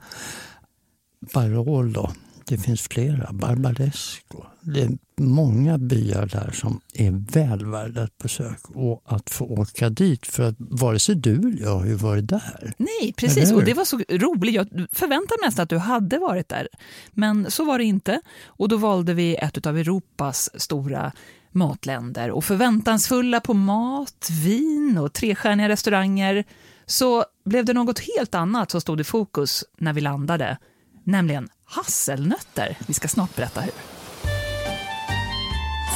[1.34, 2.10] Barolo.
[2.48, 4.44] Det finns flera, Barbaresco.
[4.61, 9.88] Det är många byar där som är väl värda ett besök och att få åka
[9.90, 12.74] dit för att vare sig du eller jag har ju varit där.
[12.76, 13.52] Nej, precis.
[13.52, 14.54] Och det var så roligt.
[14.54, 16.68] Jag förväntade mig nästan att du hade varit där.
[17.11, 18.20] Men så var det inte.
[18.46, 21.12] Och då valde vi ett av Europas stora
[21.50, 26.44] matländer och förväntansfulla på mat, vin och trestjärniga restauranger
[26.87, 30.59] så blev det något helt annat som stod i fokus när vi landade,
[31.06, 32.76] nämligen hasselnötter.
[32.86, 33.72] Vi ska snart berätta hur.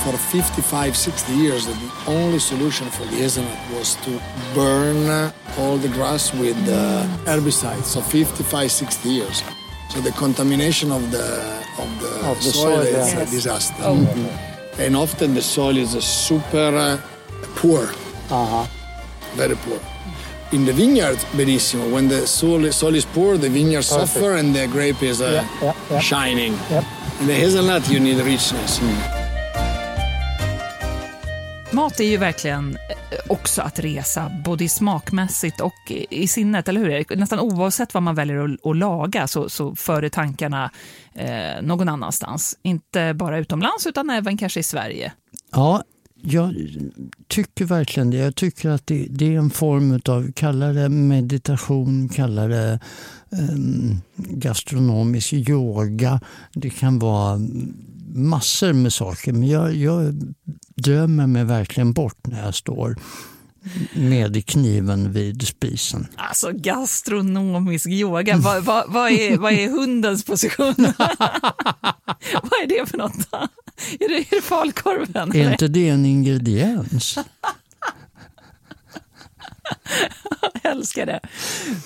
[0.05, 4.11] For 55-60 years, the only solution for the hazelnut was to
[4.55, 7.85] burn all the grass with uh, herbicides.
[7.85, 9.45] So 55-60 years.
[9.91, 13.21] So the contamination of the of the, of the soil, soil, is yeah.
[13.21, 13.83] a disaster.
[13.83, 13.97] Oh.
[13.97, 14.81] Mm-hmm.
[14.81, 16.99] And often the soil is super uh,
[17.57, 17.83] poor,
[18.31, 18.67] uh-huh.
[19.37, 19.81] very poor.
[20.53, 21.95] In the vineyard, benissimo.
[21.95, 24.13] When the soil, soil is poor, the vineyard Perfect.
[24.13, 26.01] suffer and the grape is uh, yeah, yeah, yeah.
[26.01, 26.53] shining.
[27.21, 28.81] In the hazelnut, you need richness.
[28.81, 28.97] Mm.
[31.73, 37.17] Mat är ju verkligen eh, också att resa, både smakmässigt och i sinnet, eller hur?
[37.17, 40.71] Nästan oavsett vad man väljer att, att laga så, så för det tankarna
[41.15, 42.59] eh, någon annanstans.
[42.63, 45.13] Inte bara utomlands, utan även kanske i Sverige.
[45.53, 45.83] Ja,
[46.23, 46.55] jag
[47.29, 48.17] tycker verkligen det.
[48.17, 52.81] Jag tycker att det, det är en form av, kalla det meditation, kalla det
[53.31, 56.21] um, gastronomisk yoga.
[56.53, 57.41] Det kan vara
[58.15, 59.33] massor med saker.
[59.33, 60.15] Men jag, jag
[60.75, 62.97] drömmer mig verkligen bort när jag står
[63.93, 66.07] med kniven vid spisen.
[66.17, 70.75] Alltså gastronomisk yoga, vad, vad, vad, är, vad är hundens position?
[72.43, 73.33] vad är det för något?
[74.01, 75.37] Är det, är det falukorven?
[75.37, 77.19] Är inte det en ingrediens?
[80.63, 81.21] Jag älskar det.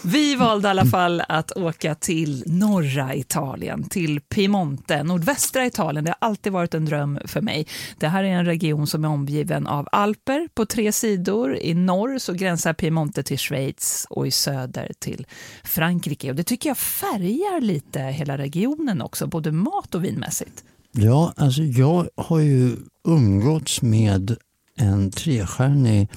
[0.04, 6.04] Vi valde i alla fall att åka till norra Italien, till Piemonte, nordvästra Italien.
[6.04, 7.66] Det har alltid varit en dröm för mig.
[7.98, 11.56] Det här är en region som är omgiven av alper på tre sidor.
[11.56, 15.26] I norr så gränsar Piemonte till Schweiz och i söder till
[15.64, 16.30] Frankrike.
[16.30, 20.64] Och det tycker jag färgar lite hela regionen också, både mat och vinmässigt.
[20.92, 22.76] Ja, alltså jag har ju
[23.08, 24.36] umgåtts med
[24.76, 26.08] en trestjärnig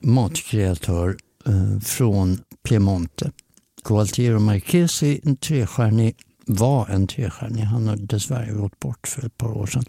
[0.00, 3.30] matkreatör eh, från Piemonte.
[3.84, 7.62] Gualtiero Marchesi, en trestjärnig, var en trestjärnig.
[7.62, 9.84] Han har dessvärre gått bort för ett par år sedan.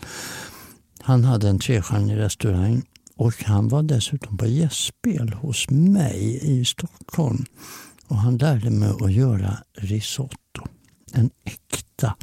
[0.99, 2.81] Han hade en trestjärnig restaurang
[3.15, 7.45] och han var dessutom på gästspel hos mig i Stockholm.
[8.07, 10.67] Och han lärde mig att göra risotto.
[11.13, 12.15] En äkta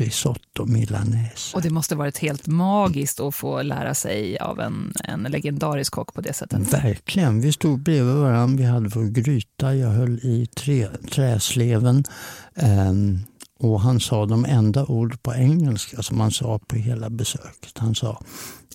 [0.00, 1.56] risotto milanese.
[1.56, 6.14] Och det måste varit helt magiskt att få lära sig av en, en legendarisk kock
[6.14, 6.72] på det sättet.
[6.72, 7.40] Verkligen.
[7.40, 12.04] Vi stod bredvid varandra, vi hade vår gryta, jag höll i trä, träsleven.
[12.54, 13.24] Um,
[13.58, 17.78] och han sa de enda ord på engelska som han sa på hela besöket.
[17.78, 18.22] Han sa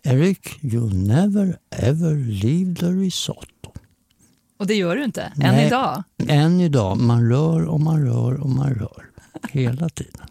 [0.04, 3.72] Eric, you never ever leave the risotto.
[4.60, 5.22] Och det gör du inte?
[5.22, 6.04] Än Nej, idag?
[6.28, 6.98] Än idag.
[6.98, 9.06] Man rör och man rör och man rör.
[9.50, 10.28] Hela tiden.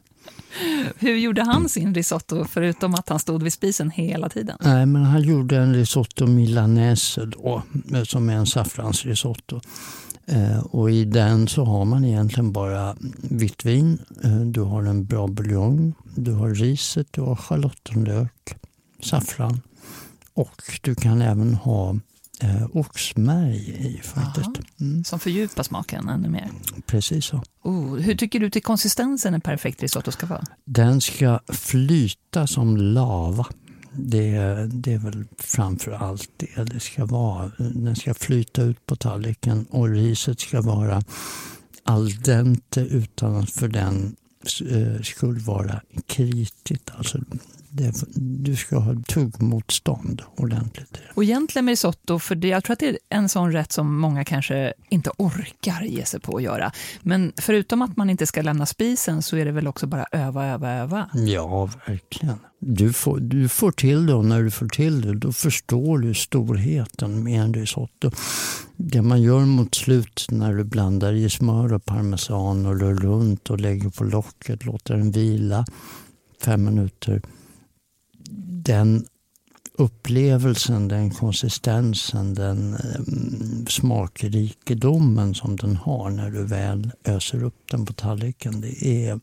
[0.99, 4.57] Hur gjorde han sin risotto, förutom att han stod vid spisen hela tiden?
[4.61, 7.63] Nej, men han gjorde en risotto milanese då,
[7.95, 9.61] eh, som är en saffransrisotto.
[10.27, 15.05] Eh, och I den så har man egentligen bara vitt vin, eh, du har en
[15.05, 18.55] bra buljong, du har riset, du har schalottenlök,
[19.03, 19.61] saffran
[20.35, 21.97] och du kan även ha
[22.41, 24.81] eh, oxmärg i faktiskt.
[24.81, 25.05] Mm.
[25.05, 26.49] Som fördjupar smaken ännu mer?
[26.87, 27.43] Precis så.
[27.63, 30.45] Oh, hur tycker du till konsistensen en perfekt risotto ska vara?
[30.65, 33.47] Den ska flyta som lava.
[33.93, 37.53] Det, det är väl framför allt det det ska vara.
[37.59, 41.03] Den ska flyta ut på tallriken och riset ska vara
[41.85, 44.17] al dente utan att för den
[44.71, 46.91] eh, skulle vara kritigt.
[46.95, 47.19] Alltså
[47.71, 50.99] det, du ska ha tuggmotstånd ordentligt.
[51.15, 53.99] Och egentligen med risotto, för det, jag tror att det är en sån rätt som
[53.99, 56.73] många kanske inte orkar ge sig på att göra.
[57.03, 60.47] Men förutom att man inte ska lämna spisen så är det väl också bara öva,
[60.47, 61.11] öva, öva?
[61.15, 62.39] Ja, verkligen.
[62.59, 66.15] Du får, du får till det och när du får till det då förstår du
[66.15, 68.11] storheten med en risotto.
[68.77, 73.51] Det man gör mot slut när du blandar i smör och parmesan och rör runt
[73.51, 75.65] och lägger på locket, låter den vila
[76.43, 77.23] fem minuter
[78.63, 79.07] den
[79.81, 87.87] upplevelsen, den konsistensen, den eh, smakrikedomen som den har när du väl öser upp den
[87.87, 88.61] på tallriken.
[88.61, 89.21] Det är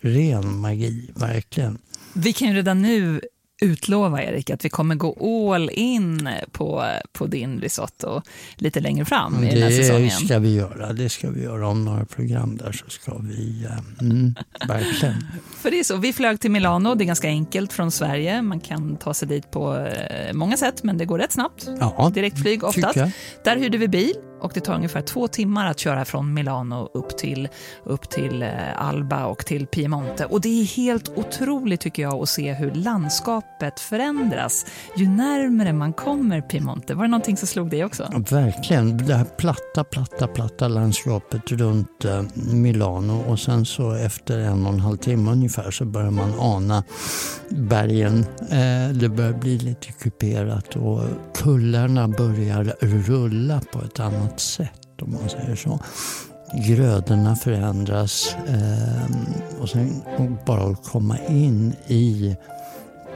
[0.00, 1.78] ren magi, verkligen.
[2.14, 3.20] Vi kan ju redan nu
[3.60, 8.22] utlova, Erik, att vi kommer gå all in på, på din risotto
[8.56, 10.02] lite längre fram i det den här säsongen.
[10.20, 10.92] Det ska vi göra.
[10.92, 11.68] Det ska vi göra.
[11.68, 13.64] Om några program där så ska vi...
[13.64, 14.34] Eh, mm,
[14.68, 15.14] verkligen.
[15.56, 15.96] För det är så.
[15.96, 16.94] Vi flög till Milano.
[16.94, 18.42] Det är ganska enkelt från Sverige.
[18.42, 21.68] Man kan ta sig dit på eh, många sätt, men det går rätt snabbt.
[21.80, 22.98] Ja, Direktflyg oftast.
[23.44, 27.18] Där hyrde vi bil och det tar ungefär två timmar att köra från Milano upp
[27.18, 27.48] till,
[27.84, 30.24] upp till eh, Alba och till Piemonte.
[30.24, 35.92] Och det är helt otroligt tycker jag att se hur landskapet förändras ju närmare man
[35.92, 36.94] kommer Piemonte.
[36.94, 38.08] Var det någonting som slog dig också?
[38.12, 39.06] Ja, verkligen.
[39.06, 42.22] Det här platta, platta, platta landskapet runt eh,
[42.52, 46.84] Milano och sen så efter en och en halv timme ungefär så börjar man ana
[47.48, 48.26] bergen.
[48.40, 51.00] Eh, det börjar bli lite kuperat och
[51.34, 55.80] kullarna börjar rulla på ett annat annat sätt om man säger så.
[56.66, 60.02] Grödorna förändras eh, och sen
[60.46, 62.36] bara att komma in i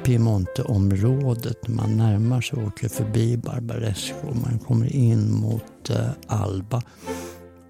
[0.05, 1.69] Piemonteområdet.
[1.69, 6.83] Man närmar sig och åker förbi Barbaresco och man kommer in mot eh, Alba.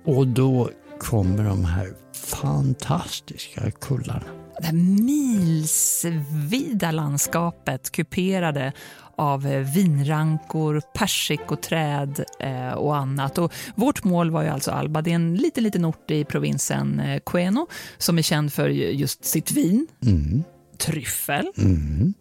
[0.07, 4.25] Och då kommer de här fantastiska kullarna.
[4.61, 8.73] Det här milsvida landskapet kuperade
[9.17, 13.39] av eh, vinrankor, persikoträd eh, och annat.
[13.39, 15.03] Och vårt mål var ju alltså Alba.
[15.03, 17.67] Det är en liten, liten ort i provinsen eh, Queno
[17.99, 20.45] som är känd för just sitt vin, Mm.
[20.79, 22.15] tryffel, Mm.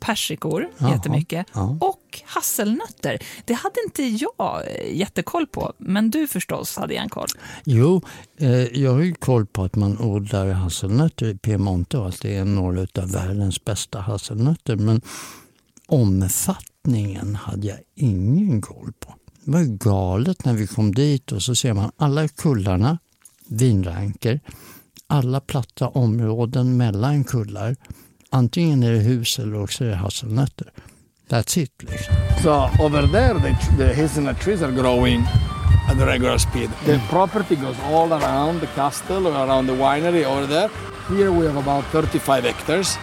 [0.00, 1.78] persikor Jaha, jättemycket ja.
[1.80, 3.18] och hasselnötter.
[3.44, 7.28] Det hade inte jag eh, jättekoll på, men du förstås hade en koll.
[7.64, 8.02] Jo,
[8.38, 12.36] eh, jag har ju koll på att man odlar hasselnötter i Piemonte och att det
[12.36, 14.76] är några av världens bästa hasselnötter.
[14.76, 15.00] Men
[15.92, 19.14] omfattningen hade jag ingen koll på.
[19.44, 22.98] Det var ju galet när vi kom dit och så ser man alla kullarna,
[23.48, 24.40] vinranker,
[25.06, 27.76] alla platta områden mellan kullar.
[28.30, 30.72] Antingen är det hus eller också är det hasselnötter.
[31.28, 31.82] That's it.
[31.82, 32.14] Liksom.
[32.42, 32.50] So
[32.86, 35.20] over there, the, the hazelnut trees are growing
[35.88, 36.70] at a regular speed.
[36.84, 40.70] The property goes all around the castle or around the winery over there.
[41.08, 42.98] Here we have about 35 hectares,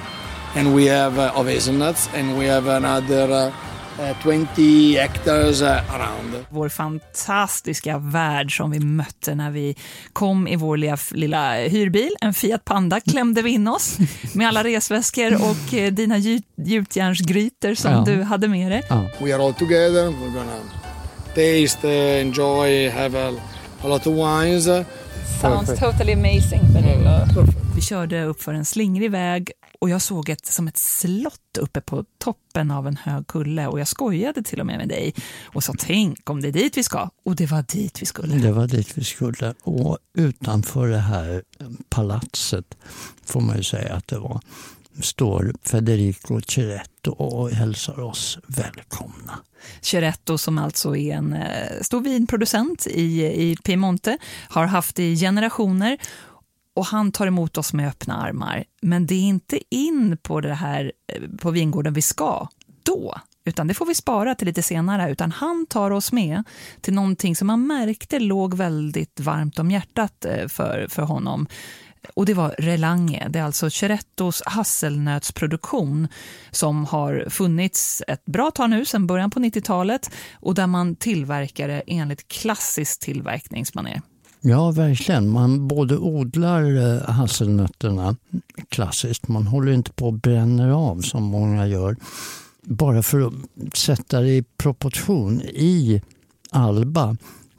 [0.58, 3.52] and we have uh, of hazelnuts, and we have another uh,
[4.00, 6.46] uh, 20 hectares uh, around.
[6.50, 9.76] Vår fantastiska värld som vi mötte när vi
[10.13, 13.98] kom i vår lilla, lilla hyrbil, en Fiat Panda, klämde vi in oss
[14.34, 18.04] med alla resväskor och eh, dina gjut, gjutjärnsgrytor som Ja.
[18.06, 18.84] du hade med dig.
[18.89, 19.06] Ja.
[19.22, 20.04] We are all together.
[20.08, 20.60] We're gonna
[21.36, 23.34] taste, uh, enjoy, have a,
[23.84, 24.67] a lot of wines.
[25.42, 26.62] Sounds totally amazing.
[27.76, 31.82] Vi körde upp för en slingrig väg och jag såg ett, som ett slott uppe
[31.82, 35.13] på toppen av en hög kulle och jag skojade till och med med dig
[35.44, 37.10] och sa tänk om det är dit vi ska.
[37.26, 38.36] Och det var dit vi skulle.
[38.36, 39.54] Det var dit vi skulle.
[39.63, 41.44] Och utanför det här
[41.90, 42.78] palatset
[43.26, 44.42] får man ju säga att det var
[45.02, 49.40] står Federico Ceretto och hälsar oss välkomna.
[49.82, 54.18] Ceretto som alltså är en eh, stor vinproducent i, i Piemonte,
[54.50, 55.98] har haft det i generationer
[56.74, 58.64] och han tar emot oss med öppna armar.
[58.82, 62.48] Men det är inte in på det här eh, på vingården vi ska
[62.84, 65.12] då, utan det får vi spara till lite senare.
[65.12, 66.44] Utan han tar oss med
[66.82, 71.48] till någonting som man märkte låg väldigt varmt om hjärtat eh, för, för honom.
[72.13, 76.08] Och det var Relange, det är alltså Cerettos hasselnötsproduktion
[76.52, 81.67] som har funnits ett bra tag nu, sedan början på 90-talet, och där man tillverkar
[81.67, 84.02] det enligt klassiskt tillverkningsmanér.
[84.41, 85.30] Ja, verkligen.
[85.30, 88.15] Man både odlar eh, hasselnötterna
[88.70, 91.96] klassiskt, man håller inte på och bränner av som många gör.
[92.63, 93.34] Bara för att
[93.78, 95.41] sätta det i proportion.
[95.41, 96.02] I
[96.52, 97.17] Alba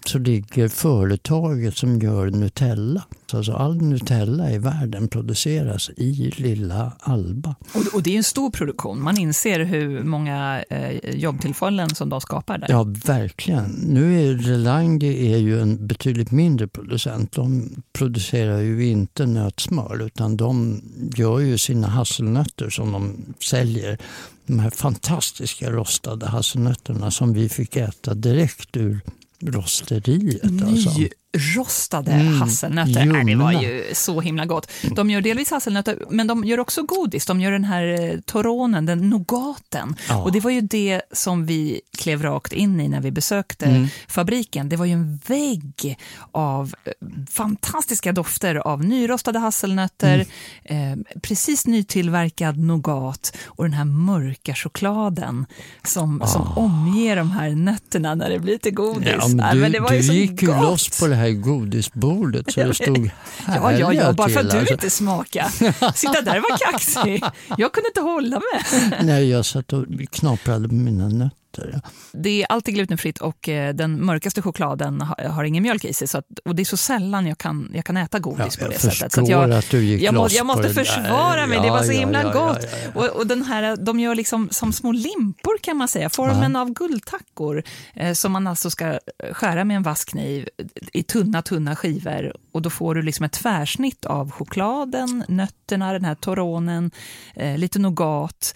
[0.08, 3.04] så ligger företaget som gör Nutella.
[3.32, 7.54] Alltså all Nutella i världen produceras i lilla Alba.
[7.74, 12.20] Och, och det är en stor produktion, man inser hur många eh, jobbtillfällen som de
[12.20, 12.66] skapar där.
[12.70, 13.70] Ja, verkligen.
[13.70, 17.32] Nu är Relange är ju en betydligt mindre producent.
[17.32, 20.80] De producerar ju inte nötsmör utan de
[21.16, 23.98] gör ju sina hasselnötter som de säljer.
[24.46, 29.00] De här fantastiska rostade hasselnötterna som vi fick äta direkt ur
[29.44, 30.62] rosteriet.
[30.62, 30.90] Alltså.
[31.34, 33.62] Nyrostade Mm, hasselnötter, Nej, det var ljumna.
[33.62, 34.70] ju så himla gott.
[34.96, 37.26] De gör delvis hasselnötter, men de gör också godis.
[37.26, 39.96] De gör den här eh, toronen, den nougaten.
[40.08, 40.22] Ja.
[40.22, 43.88] Och det var ju det som vi klev rakt in i när vi besökte Mm.
[44.08, 44.68] fabriken.
[44.68, 45.98] Det var ju en vägg
[46.32, 46.92] av eh,
[47.30, 50.26] fantastiska dofter av nyrostade hasselnötter,
[50.64, 51.04] Mm.
[51.14, 55.46] eh, precis nytillverkad nougat och den här mörka chokladen
[55.84, 59.08] som, som omger de här nötterna när det blir till godis.
[59.18, 59.28] Ah.
[59.28, 60.12] Ja, men du men det var ju så
[60.46, 60.98] gott.
[61.28, 63.10] Här godisbordet så det stod
[63.46, 64.74] Ja, ja, ja, härliga bara för att du alltså.
[64.74, 65.48] inte smaka.
[65.94, 67.22] Sitta där vara kaxig.
[67.58, 68.90] Jag kunde inte hålla mig.
[69.02, 71.37] Nej, jag satt och knaprade på mina nötter.
[72.12, 76.08] Det är alltid glutenfritt och eh, den mörkaste chokladen har, ingen mjölk i sig.
[76.08, 78.70] Så att, och det är så sällan jag kan, jag kan äta godis på jag
[78.70, 79.12] det sättet.
[79.12, 81.72] Så jag, att du gick jag, må, jag på måste det försvara mig, det Ja,
[81.72, 82.58] var så ja, himla ja, ja, gott.
[82.62, 83.00] ja, ja.
[83.00, 86.72] Och, och den här, de gör liksom som små limpor kan man säga, formen av
[86.72, 87.62] guldtackor
[87.94, 88.98] eh, som man alltså ska
[89.32, 90.48] skära med en vass kniv
[90.92, 96.04] i tunna, tunna skivor och då får du liksom ett tvärsnitt av chokladen, nötterna, den
[96.04, 96.90] här toronen,
[97.34, 98.54] eh, lite nougat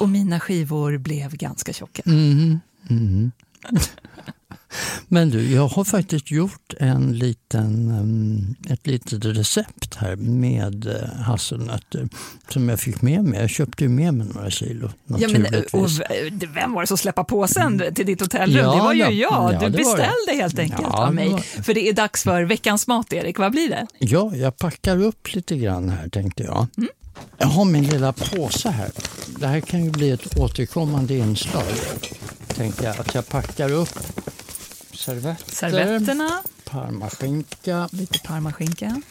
[0.00, 2.02] och mina skivor blev ganska tjocka.
[2.04, 3.30] Mhm, mhm.
[5.08, 11.20] Men du, jag har faktiskt gjort en liten, um, ett litet recept här med uh,
[11.20, 12.08] hasselnötter
[12.48, 13.40] som jag fick med mig.
[13.40, 15.74] Jag köpte ju med mig några kilo Ja, men, naturligtvis.
[15.74, 18.64] och, v- vem var det som släppte påsen till ditt hotellrum?
[18.64, 19.10] Ja, det var ju ja.
[19.10, 19.52] jag.
[19.54, 19.78] Ja, du det det.
[19.78, 21.28] beställde helt enkelt Ja, av det mig.
[21.30, 23.38] var- För det är dags för veckans mat, Erik.
[23.38, 23.86] Vad blir det?
[23.98, 26.66] Ja, jag packar upp lite grann här tänkte jag.
[26.76, 26.88] Mm.
[27.38, 28.90] Jag har min lilla påse här.
[29.26, 31.64] Det här kan ju bli ett återkommande inslag.
[32.48, 33.98] Tänkte jag att jag packar upp
[34.94, 39.02] servetter, Servetterna, parmaskinka, lite parmaskinka,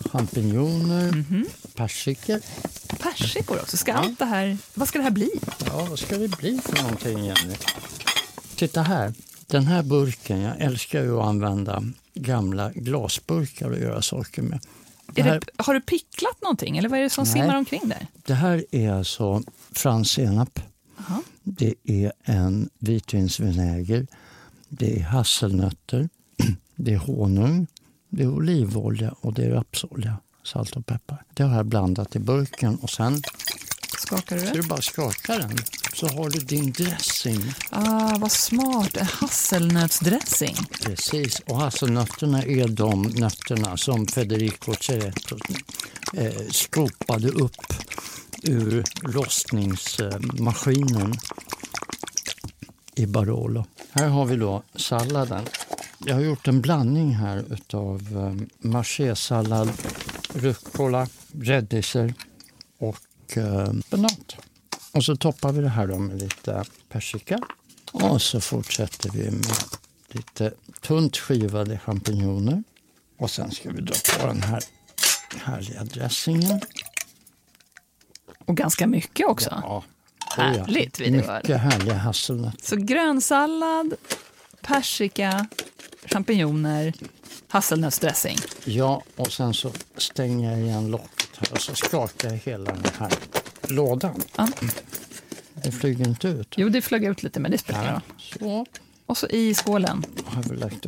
[0.00, 1.46] champinjoner, Mhm.
[1.74, 2.40] persika.
[3.02, 3.76] persikor också.
[3.76, 5.30] Ska allt det här, vad ska det här bli?
[5.66, 7.54] Ja, vad ska det bli för någonting Jenny?
[8.56, 9.12] Titta här.
[9.46, 11.82] Den här burken, jag älskar ju att använda
[12.14, 14.60] gamla glasburkar och göra saker med.
[15.12, 17.32] Det har du picklat någonting eller vad är det som Nej.
[17.32, 18.06] simmar omkring där?
[18.26, 19.42] det här är alltså
[19.72, 20.60] fransk senap.
[20.96, 21.22] Jaha.
[21.42, 24.06] Det är en vitvinsvinäger.
[24.68, 26.08] Det är hasselnötter.
[26.76, 27.66] Det är honung.
[28.08, 30.16] Det är olivolja och det är rapsolja.
[30.44, 31.24] Salt och peppar.
[31.34, 33.22] Det har jag blandat i burken och sen
[33.98, 34.52] Skakar du det?
[34.52, 35.50] du bara skaka den
[35.96, 37.42] så har du din dressing.
[37.70, 38.96] Ah, vad smart.
[38.96, 40.56] En hasselnötsdressing.
[40.82, 45.36] Precis, och hasselnötterna är de nötterna som Federico Ceretto
[46.16, 47.56] eh, skopade upp
[48.42, 51.14] ur rostningsmaskinen
[52.94, 53.64] i Barolo.
[53.90, 55.44] Här har vi då salladen.
[55.98, 58.34] Jag har gjort en blandning här utav eh,
[58.68, 59.72] machésallad,
[60.34, 62.14] rucola, rädisor
[62.78, 64.36] och eh, spenat.
[64.96, 67.38] Och så toppar vi det här då med lite persika.
[67.92, 69.56] Och så fortsätter vi med
[70.08, 72.62] lite tunt skivade champinjoner.
[73.18, 74.62] Och sen ska vi dra på den här
[75.44, 76.60] härliga dressingen.
[78.38, 79.62] Och ganska mycket också.
[79.62, 79.84] Ja,
[80.36, 81.36] Härligt, det vara.
[81.36, 82.66] Mycket härliga hasselnötter.
[82.66, 83.94] Så grönsallad,
[84.60, 85.46] persika,
[86.04, 86.92] champinjoner,
[87.48, 88.36] hasselnötsdressing.
[88.64, 92.92] Ja, och sen så stänger jag igen locket här och så skakar jag hela den
[92.98, 93.12] här
[93.68, 94.22] lådan.
[94.36, 94.48] Ja.
[95.66, 96.54] Det flyger inte ut.
[96.56, 97.82] Jo, det flög ut lite, men det spelar
[98.40, 98.66] ingen roll.
[99.06, 100.04] Och så i skålen,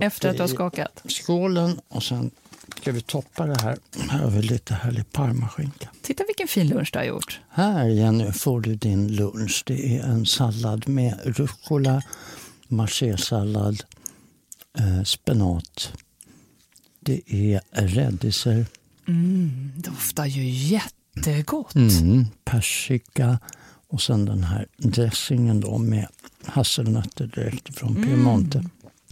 [0.01, 1.03] efter att du har skakat.
[1.09, 2.31] skålen och sen
[2.81, 3.79] ska vi toppa det här.
[4.31, 5.89] Vi lite härlig parmaskinka.
[6.03, 7.41] Titta vilken fin lunch du har gjort.
[7.51, 9.63] Här Jenny får du din lunch.
[9.67, 12.03] Det är en sallad med rucola,
[12.69, 13.83] machésallad,
[14.79, 15.93] eh, spenat.
[17.01, 18.67] Det är rädisor,
[19.09, 21.75] Mm, doftar ju jättegott.
[21.75, 23.39] mm, persika
[23.89, 26.07] och sen den här dressingen då med
[26.45, 28.65] hasselnötter direkt från Piemonte.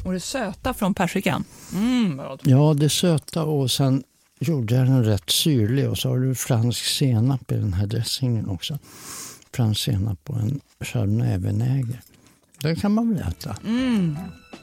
[0.05, 1.45] Och det söta från persikan.
[1.75, 2.21] Mm.
[2.43, 4.03] Ja, det söta och sen
[4.39, 8.49] gjorde jag den rätt syrlig och så har du fransk senap i den här dressingen
[8.49, 8.79] också.
[9.53, 12.01] Fransk senap och en chardonnay-vinäger.
[12.61, 13.57] Den kan man väl äta.
[13.67, 14.17] Mm,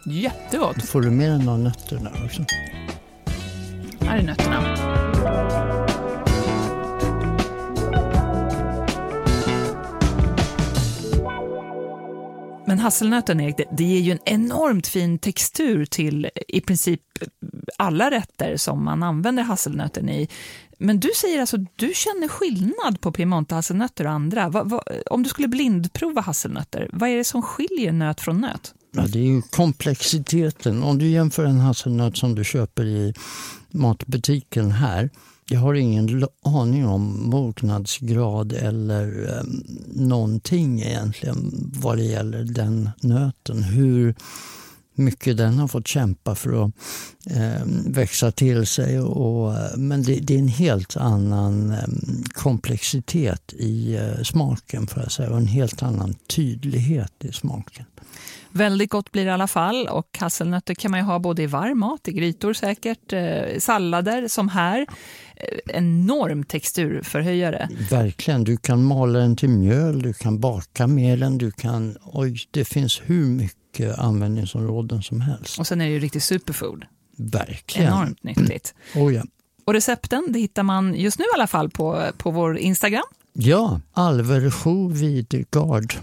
[0.06, 0.84] jättegott.
[0.84, 2.46] Får du med dig några nötter där också?
[4.00, 5.93] Här är nötterna.
[12.66, 17.02] Men hasselnöten, Erik, det, det ger ju en enormt fin textur till i princip
[17.78, 20.30] alla rätter som man använder hasselnöten i.
[20.78, 24.50] Men du säger alltså du känner skillnad på Piemonte-hasselnötter och andra.
[24.50, 28.74] Va, va, om du skulle blindprova hasselnötter, vad är det som skiljer nöt från nöt?
[28.96, 30.84] Ja, det är ju komplexiteten.
[30.84, 33.14] Om du jämför en hasselnöt som du köper i
[33.72, 35.10] matbutiken här.
[35.50, 39.44] Jag har ingen aning om mognadsgrad eller eh,
[39.88, 43.64] någonting egentligen vad det gäller den nöten.
[43.64, 44.16] Hur
[44.96, 46.72] mycket den har fått kämpa för att
[47.26, 49.00] eh, växa till sig.
[49.00, 51.88] Och, eh, men det, det är en helt annan eh,
[52.34, 57.86] komplexitet i eh, smaken får jag säga och en helt annan tydlighet i smaken.
[58.54, 61.46] Väldigt gott blir det i alla fall och hasselnötter kan man ju ha både i
[61.46, 64.86] varm mat, i grytor säkert, eh, sallader som här.
[65.36, 67.70] Eh, enorm texturförhöjare.
[67.90, 71.98] Verkligen, du kan mala den till mjöl, du kan baka med den, du kan...
[72.04, 75.60] Oj, det finns hur mycket användningsområden som helst.
[75.60, 76.86] Och sen är det ju riktigt superfood.
[77.18, 77.88] Verkligen.
[77.94, 78.74] Enormt nyttigt.
[78.96, 79.24] Oh, ja.
[79.66, 83.04] Och recepten det hittar man just nu i alla fall på, på vår Instagram.
[83.34, 85.94] ja, Alversjo Videgard.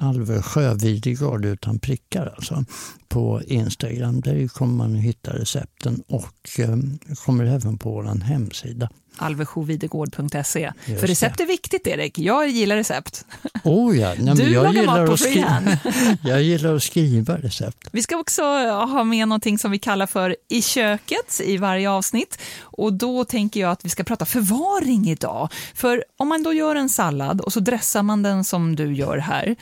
[0.00, 2.64] Alversjö Videgard utan prickar alltså.
[3.08, 4.20] På Instagram.
[4.20, 6.76] Där kommer man hitta recepten och eh,
[7.24, 8.88] kommer även på vår hemsida.
[9.16, 10.72] alversjovidegård.se.
[10.86, 12.18] Just För recept är viktigt, Erik.
[12.18, 13.24] Jag gillar recept.
[13.64, 15.68] Oh ja, nej, Du jag, lagar gillar mat på freehand.
[16.22, 17.88] jag gillar att skriva recept.
[17.92, 22.38] Vi ska också ha med någonting som vi kallar för I köket i varje avsnitt.
[22.60, 25.48] Och då tänker jag att vi ska prata förvaring idag.
[25.74, 29.18] För om man då gör en sallad och så dressar man den som du gör
[29.18, 29.56] här,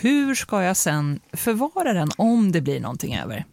[0.00, 3.44] hur ska jag sen förvara den om det blir någonting över?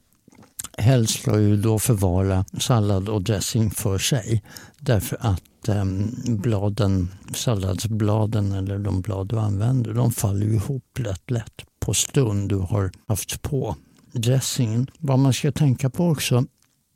[0.77, 4.43] Helst ska ju då förvara sallad och dressing för sig.
[4.79, 5.86] Därför att eh,
[6.27, 12.57] bladen, salladsbladen eller de blad du använder, de faller ihop lätt lätt på stund du
[12.57, 13.75] har haft på
[14.11, 14.88] dressingen.
[14.97, 16.45] Vad man ska tänka på också,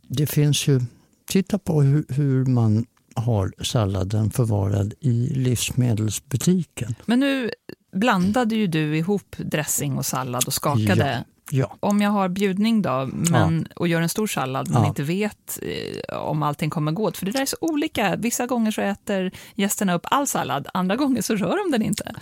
[0.08, 0.82] det finns ju,
[1.30, 2.86] titta på hur, hur man
[3.16, 6.96] har salladen förvarad i livsmedelsbutiken.
[7.06, 7.52] Men nu
[7.92, 11.78] blandade ju du ihop dressing och sallad och skakade Ja.
[11.80, 14.88] Om jag har bjudning då, men, och gör en stor sallad men Ja.
[14.88, 18.16] inte vet eh, om allting kommer gå åt, för det där är så olika.
[18.16, 22.14] Vissa gånger så äter gästerna upp all sallad, andra gånger så rör de den inte.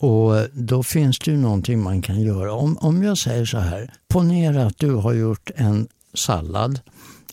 [0.00, 2.52] Och då finns det ju någonting man kan göra.
[2.52, 6.80] Om, om jag säger så här, ponera att du har gjort en sallad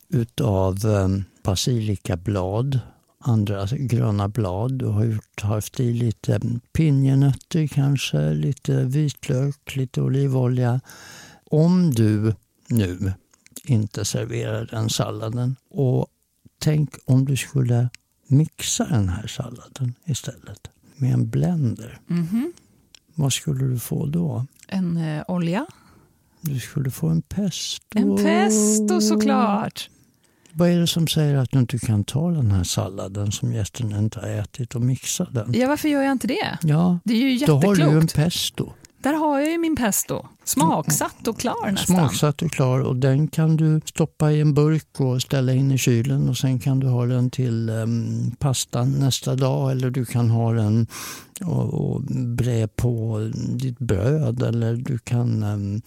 [0.10, 1.08] utav eh,
[1.44, 2.80] basilikablad,
[3.28, 4.72] andra gröna blad.
[4.74, 6.40] Du har haft i lite
[6.74, 10.82] pinjenötter kanske, lite vitlök, lite olivolja.
[11.52, 12.34] Om du
[12.68, 13.14] nu
[13.66, 16.08] inte serverar den salladen och
[16.60, 17.90] tänk om du skulle
[18.28, 22.00] mixa den här salladen istället med en blender.
[22.08, 22.54] Mhm.
[23.16, 24.46] Vad skulle du få då?
[24.68, 25.66] En eh, olja,
[26.42, 27.84] Du skulle få en pesto.
[28.00, 29.90] en pesto såklart.
[30.58, 33.96] Vad är det som säger att du inte kan ta den här salladen som gästen
[33.96, 35.54] inte har ätit och mixa den?
[35.54, 36.58] Ja, varför gör jag inte det?
[36.62, 38.16] Ja, Det är ju då har du ju en jätteklokt.
[38.16, 38.70] pesto.
[39.00, 40.26] Där har jag ju min pesto.
[40.44, 41.96] Smaksatt och klar nästan.
[41.96, 45.78] Smaksatt och klar och den kan du stoppa i en burk och ställa in i
[45.78, 50.30] kylen och sen kan du ha den till um, pastan nästa dag eller du kan
[50.30, 50.88] ha den
[51.46, 52.02] och, och
[52.38, 53.20] bre på
[53.56, 55.82] ditt bröd eller du kan em,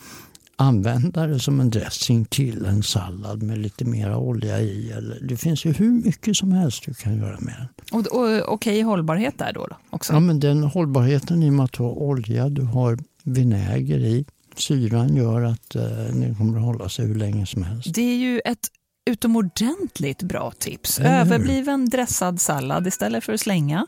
[0.61, 4.91] använda det som en dressing till en sallad med lite mer olja i.
[4.91, 8.01] Eller, det finns ju hur mycket som helst du kan göra med den.
[8.01, 10.13] Och, och okej hållbarhet där då, då också.
[10.13, 14.25] Ja, men den hållbarheten i och med att du har olja, du har vinäger i.
[14.57, 17.95] Syran gör att eh, den kommer att hålla sig hur länge som helst.
[17.95, 18.67] Det är ju ett
[19.11, 21.01] utomordentligt bra tips.
[21.01, 23.87] Överbliven dressad sallad istället för att slänga.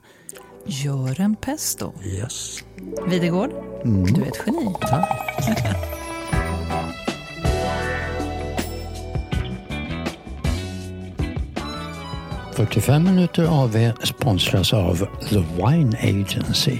[0.66, 1.92] Gör en pesto.
[2.04, 2.58] Yes.
[3.08, 3.50] Videgård,
[3.84, 4.04] Mm.
[4.12, 4.74] du är ett geni.
[4.80, 5.76] Tack.
[12.60, 16.78] ...45 minuter AV sponsras av The Wine Agency.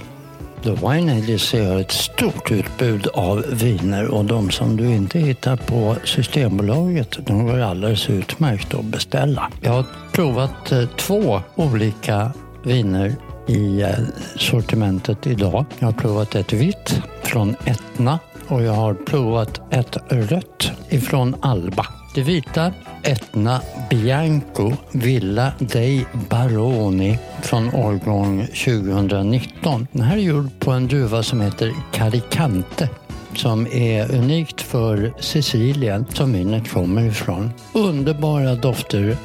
[0.63, 5.55] The Wine Agency har ett stort utbud av viner och de som du inte hittar
[5.55, 9.51] på Systembolaget de går alldeles utmärkt att beställa.
[9.61, 12.31] Jag har provat eh, två olika
[12.63, 13.15] viner
[13.47, 13.89] i eh,
[14.35, 15.65] sortimentet idag.
[15.79, 21.87] Jag har provat ett vitt från Etna och jag har provat ett rött ifrån Alba.
[22.15, 22.73] Det vita
[23.03, 29.87] Etna Bianco Villa dei Baroni från årgång 2019.
[29.91, 32.89] Den här är gjord på en duva som heter Caricante
[33.35, 37.51] som är unikt för Sicilien som vinet kommer ifrån.
[37.73, 39.17] Underbara dofter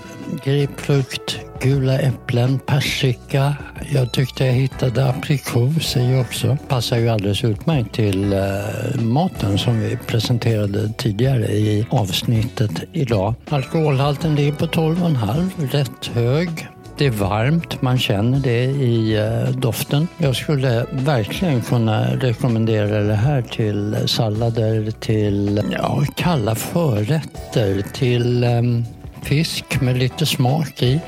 [0.45, 3.55] grapefrukt, gula äpplen, persika.
[3.93, 6.59] Jag tyckte jag hittade aprikos i också.
[6.69, 13.35] Passar ju alldeles utmärkt till eh, maten som vi presenterade tidigare i avsnittet idag.
[13.49, 16.69] Alkoholhalten ligger på 12,5, rätt hög.
[16.99, 20.09] Det är varmt, man känner det i eh, doften.
[20.19, 28.85] Jag skulle verkligen kunna rekommendera det här till sallader, till ja, kalla förrätter, till um,
[29.23, 31.01] fisk med lite smak i.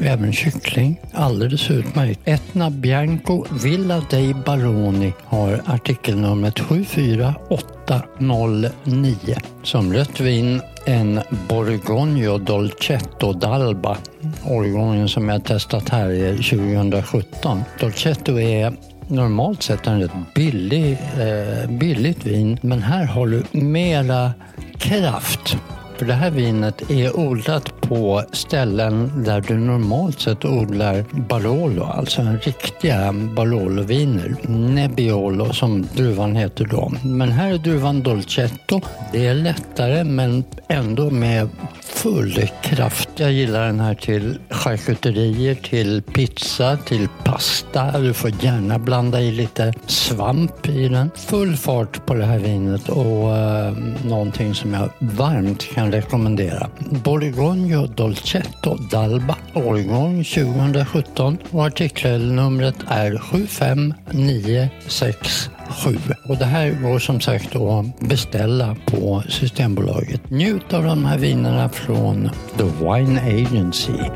[0.00, 1.00] Även kyckling.
[1.12, 2.20] Alldeles utmärkt.
[2.24, 9.36] Etna Bianco Villa dei Baroni har artikelnumret 74809.
[9.62, 13.96] Som rött vin en Borgogno Dolcetto d'Alba.
[14.44, 17.62] Årgången som jag testat här är 2017.
[17.80, 18.72] Dolcetto är
[19.08, 24.32] normalt sett en rätt billig, eh, billigt vin men här har du mera
[24.78, 25.56] kraft.
[25.96, 32.20] För det här vinet är odlat på ställen där du normalt sett odlar Barolo, alltså
[32.20, 34.36] en riktiga Barolo-viner.
[34.48, 36.92] Nebbiolo som druvan heter då.
[37.02, 38.80] Men här är druvan Dolcetto.
[39.12, 41.48] Det är lättare men ändå med
[41.80, 43.08] full kraft.
[43.16, 48.00] Jag gillar den här till charkuterier, till pizza, till pasta.
[48.00, 51.10] Du får gärna blanda i lite svamp i den.
[51.14, 53.72] Full fart på det här vinet och eh,
[54.04, 56.70] någonting som jag varmt kan rekommendera.
[56.78, 65.98] Borgogno Dolcetto d'Alba, årgång 2017 och artikelnumret är 75967.
[66.28, 70.30] Och det här går som sagt att beställa på Systembolaget.
[70.30, 74.10] Njut av de här vinerna från The Wine Agency.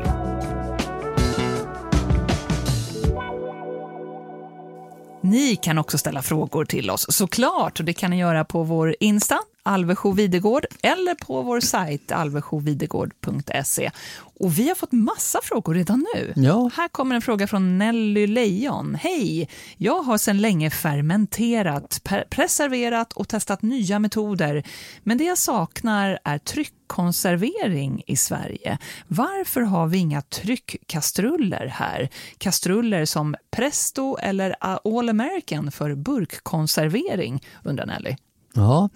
[5.29, 8.95] Ni kan också ställa frågor till oss såklart och det kan ni göra på vår
[8.99, 9.39] Insta,
[9.69, 13.91] Alvesjo Videgård, eller på vår sajt alvesjovidegård.se.
[14.39, 16.33] Och vi har fått massa frågor redan nu.
[16.35, 16.69] Ja.
[16.73, 18.95] Här kommer en fråga från Nelly Lejon.
[18.95, 19.49] Hej!
[19.77, 24.63] Jag har sedan länge fermenterat, preserverat och testat nya metoder.
[25.03, 28.77] Men det jag saknar är tryckkonservering i Sverige.
[29.07, 32.09] Varför har vi inga tryckkastruller här?
[32.37, 38.15] Kastruller som Presto eller All American för burkkonservering, undrar Nelly.
[38.53, 38.89] Ja,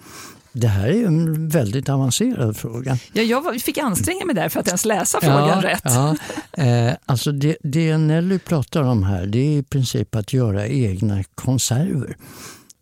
[0.53, 2.97] Det här är en väldigt avancerad fråga.
[3.13, 5.81] Ja, jag fick anstränga mig där för att ens läsa frågan ja, rätt.
[5.83, 6.17] Ja.
[6.63, 11.23] Eh, alltså det, det Nelly pratar om här det är i princip att göra egna
[11.23, 12.17] konserver.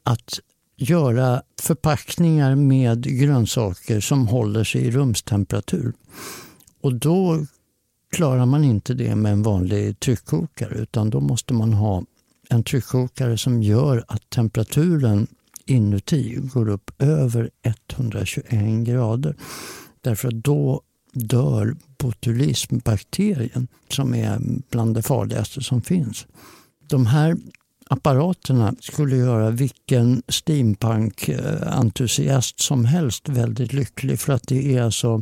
[0.03, 0.39] Att
[0.77, 5.93] göra förpackningar med grönsaker som håller sig i rumstemperatur.
[6.81, 7.45] Och då
[8.11, 12.03] klarar man inte det med en vanlig tryckkokare utan då måste man ha
[12.49, 15.27] en tryckkokare som gör att temperaturen
[15.71, 19.35] inuti går upp över 121 grader.
[20.01, 20.81] Därför att då
[21.13, 26.27] dör botulismbakterien som är bland det farligaste som finns.
[26.87, 27.37] De här
[27.89, 35.21] apparaterna skulle göra vilken steampunk-entusiast som helst väldigt lycklig för att det är alltså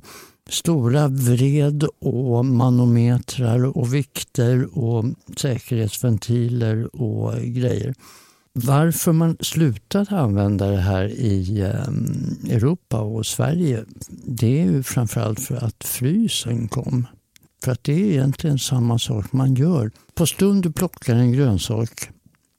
[0.50, 5.06] stora vred och manometrar och vikter och
[5.38, 7.96] säkerhetsventiler och grejer.
[8.66, 13.86] Varför man slutade använda det här i ehm, Europa och Sverige
[14.26, 17.08] det är ju framförallt för att frysen kom.
[17.64, 19.92] För att det är egentligen samma sak man gör.
[20.14, 22.10] På stund du plockar en grönsak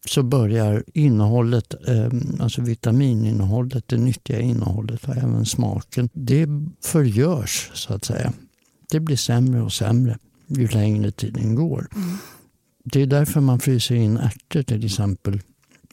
[0.07, 6.47] så börjar innehållet, ehm, alltså vitamininnehållet, det nyttiga innehållet och även smaken, det
[6.85, 8.33] förgörs så att säga.
[8.91, 11.89] Det blir sämre och sämre ju längre tiden går.
[11.97, 12.17] Mm.
[12.85, 15.41] Det är därför man fryser in ärtor till exempel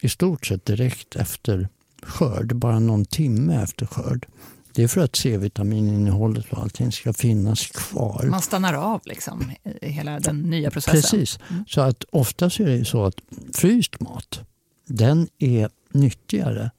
[0.02, 1.70] i stort sett direkt efter
[2.02, 4.28] skörd, bara någon timme efter skörd.
[4.74, 8.28] Det är för att C-vitamininnehållet och allting ska finnas kvar.
[8.30, 11.02] Man stannar av liksom i hela den nya processen.
[11.02, 11.40] Precis.
[11.50, 11.66] Mm.
[11.68, 13.16] Så att oftast är det så att
[13.54, 14.40] fryst mat,
[14.86, 16.72] den är nyttigare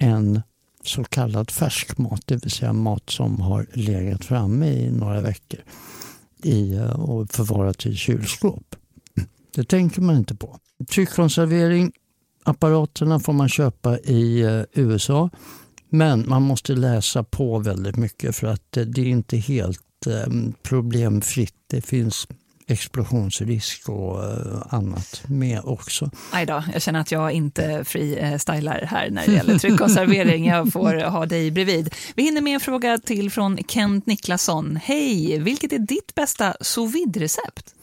[0.00, 0.42] än
[0.84, 5.60] så kallad färsk mat, det vill säga mat som har legat framme i några veckor
[6.42, 8.76] i, eh, och förvarat i kylskåp.
[9.54, 10.58] Det tänker man inte på.
[10.88, 11.92] Tryckkonservering
[12.44, 15.30] Apparaterna får man köpa i eh, USA
[15.90, 21.54] men man måste läsa på väldigt mycket för att det är inte helt ehm, problemfritt.
[21.66, 22.26] Det finns
[22.66, 26.10] explosionsrisk och eh, annat med också.
[26.32, 30.46] Aj då, jag känner att jag inte freestylar här när det gäller tryckkonservering.
[30.46, 31.94] Jag får ha dig bredvid.
[32.14, 34.78] Vi hinner med en fråga till från Kent Niklasson.
[34.82, 37.74] Hej, vilket är ditt bästa sous recept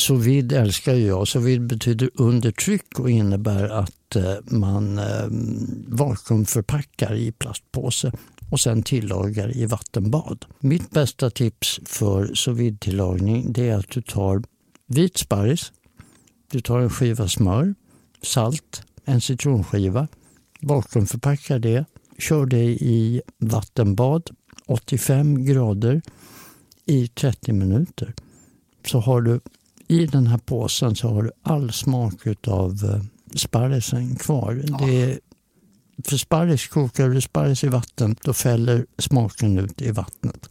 [0.00, 1.28] Sous vide älskar jag.
[1.28, 5.26] Sous vide betyder under tryck och innebär att eh, man eh,
[5.88, 8.12] vakuumförpackar i plastpåse
[8.50, 10.44] och sen tillagar i vattenbad.
[10.60, 14.42] Mitt bästa tips för sous vide-tillagning är att du tar
[14.86, 15.72] vit sparris,
[16.50, 17.74] du tar en skiva smör,
[18.22, 20.08] salt, en citronskiva,
[20.60, 21.84] vakuumförpackar det,
[22.18, 24.30] kör det i vattenbad
[24.66, 26.02] 85 grader
[26.86, 28.14] i 30 minuter.
[28.86, 29.40] Så har du
[29.88, 33.02] i den här påsen så har du all smak av eh,
[33.38, 34.62] sparrisen kvar.
[34.66, 34.78] Ja.
[34.86, 35.20] Det är,
[36.04, 40.48] för sparris, kokar du sparris i vatten då fäller smaken ut i vattnet.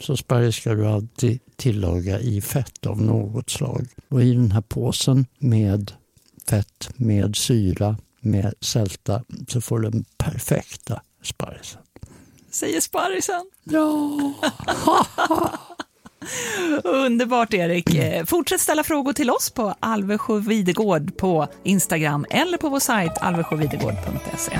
[0.00, 3.86] Så sparris ska du alltid tillaga i fett av något slag.
[4.08, 5.92] Och i den här påsen med
[6.48, 11.80] fett, med syra, med sälta så får du den perfekta sparrisen.
[12.50, 13.50] Säger sparrisen.
[13.64, 14.32] Ja!
[16.84, 17.94] Underbart Erik.
[17.94, 23.12] Eh, fortsätt ställa frågor till oss på Alvesjö Videgård på Instagram eller på vår sajt
[23.20, 24.58] alvesjövidegård.se.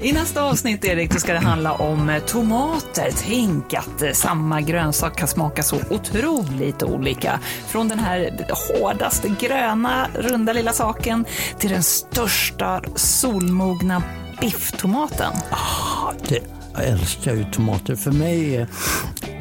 [0.00, 3.10] I nästa avsnitt, Erik, då ska det handla om eh, tomater.
[3.26, 7.40] Tänk att eh, samma grönsak kan smaka så otroligt olika.
[7.68, 11.24] Från den här hårdaste gröna, runda lilla saken
[11.58, 14.02] till den största solmogna
[14.40, 15.32] bifftomaten.
[15.50, 17.96] Ah, det älskar ju tomater.
[17.96, 18.66] För mig är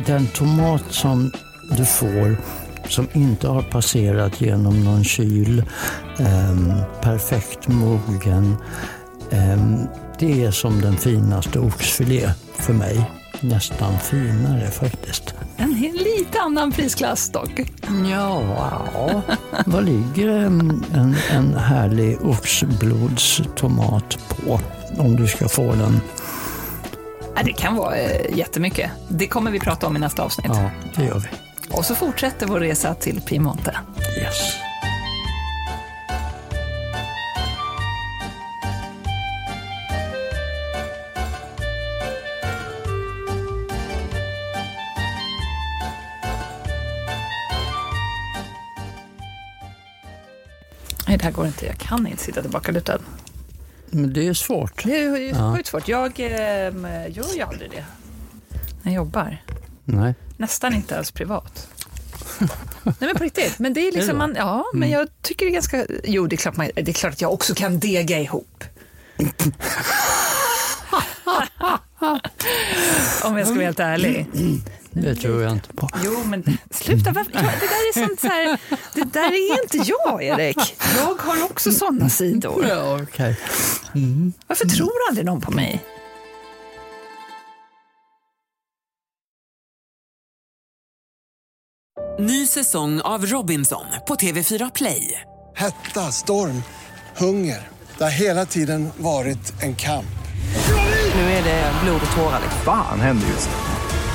[0.05, 1.31] den tomat som
[1.77, 2.37] du får
[2.89, 5.63] som inte har passerat genom någon kyl,
[6.19, 8.55] eh, perfekt mogen.
[9.29, 9.57] Eh,
[10.19, 13.11] det är som den finaste oxfilé för mig.
[13.41, 15.35] Nästan finare faktiskt.
[15.57, 17.61] En lite annan prisklass dock.
[18.11, 19.21] Ja,
[19.65, 24.59] vad ligger en, en, en härlig oxblodstomat på
[24.97, 26.01] om du ska få den
[27.45, 28.91] det kan vara eh, jättemycket.
[29.09, 30.51] Det kommer vi prata om i nästa avsnitt.
[30.53, 31.27] Ja, det gör vi.
[31.77, 33.77] Och så fortsätter vår resa till Piemonte.
[34.21, 34.53] Yes.
[51.07, 51.65] Nej, det här går inte.
[51.65, 52.99] Jag kan inte sitta tillbakalutad.
[53.89, 54.83] Men det är svårt.
[54.85, 55.57] Det är ja.
[55.65, 55.87] svårt.
[55.87, 56.29] Jag eh,
[57.09, 57.85] gör ju aldrig det
[58.81, 59.37] när jag jobbar.
[59.83, 60.13] Nej.
[60.37, 61.67] Nästan inte ens privat.
[62.83, 63.59] Nej men på riktigt.
[63.59, 64.99] Men det är liksom, man, ja, men Mm.
[64.99, 67.33] jag tycker det är ganska, jo det är klart, man, det är klart att jag
[67.33, 68.63] också kan dega ihop.
[73.23, 74.25] Om jag ska vara helt ärlig.
[75.01, 75.89] Det tror jag inte på.
[76.03, 77.11] Jo, men sluta.
[77.11, 77.31] Varför?
[77.33, 78.59] Ja, det där är sånt så här,
[78.93, 80.75] det där är inte jag, Erik.
[80.97, 82.65] Jag har också såna sidor.
[82.69, 83.37] Ja, okej.
[84.47, 85.83] Varför tror aldrig någon på mig?
[92.19, 95.21] Ny säsong av Robinson på TV4 Play.
[95.55, 96.63] Hetta, storm,
[97.17, 97.67] hunger.
[97.97, 100.05] Det har hela tiden varit en kamp.
[101.15, 102.41] Nu är det blod och tårar.
[102.65, 103.66] Fan händer just nu.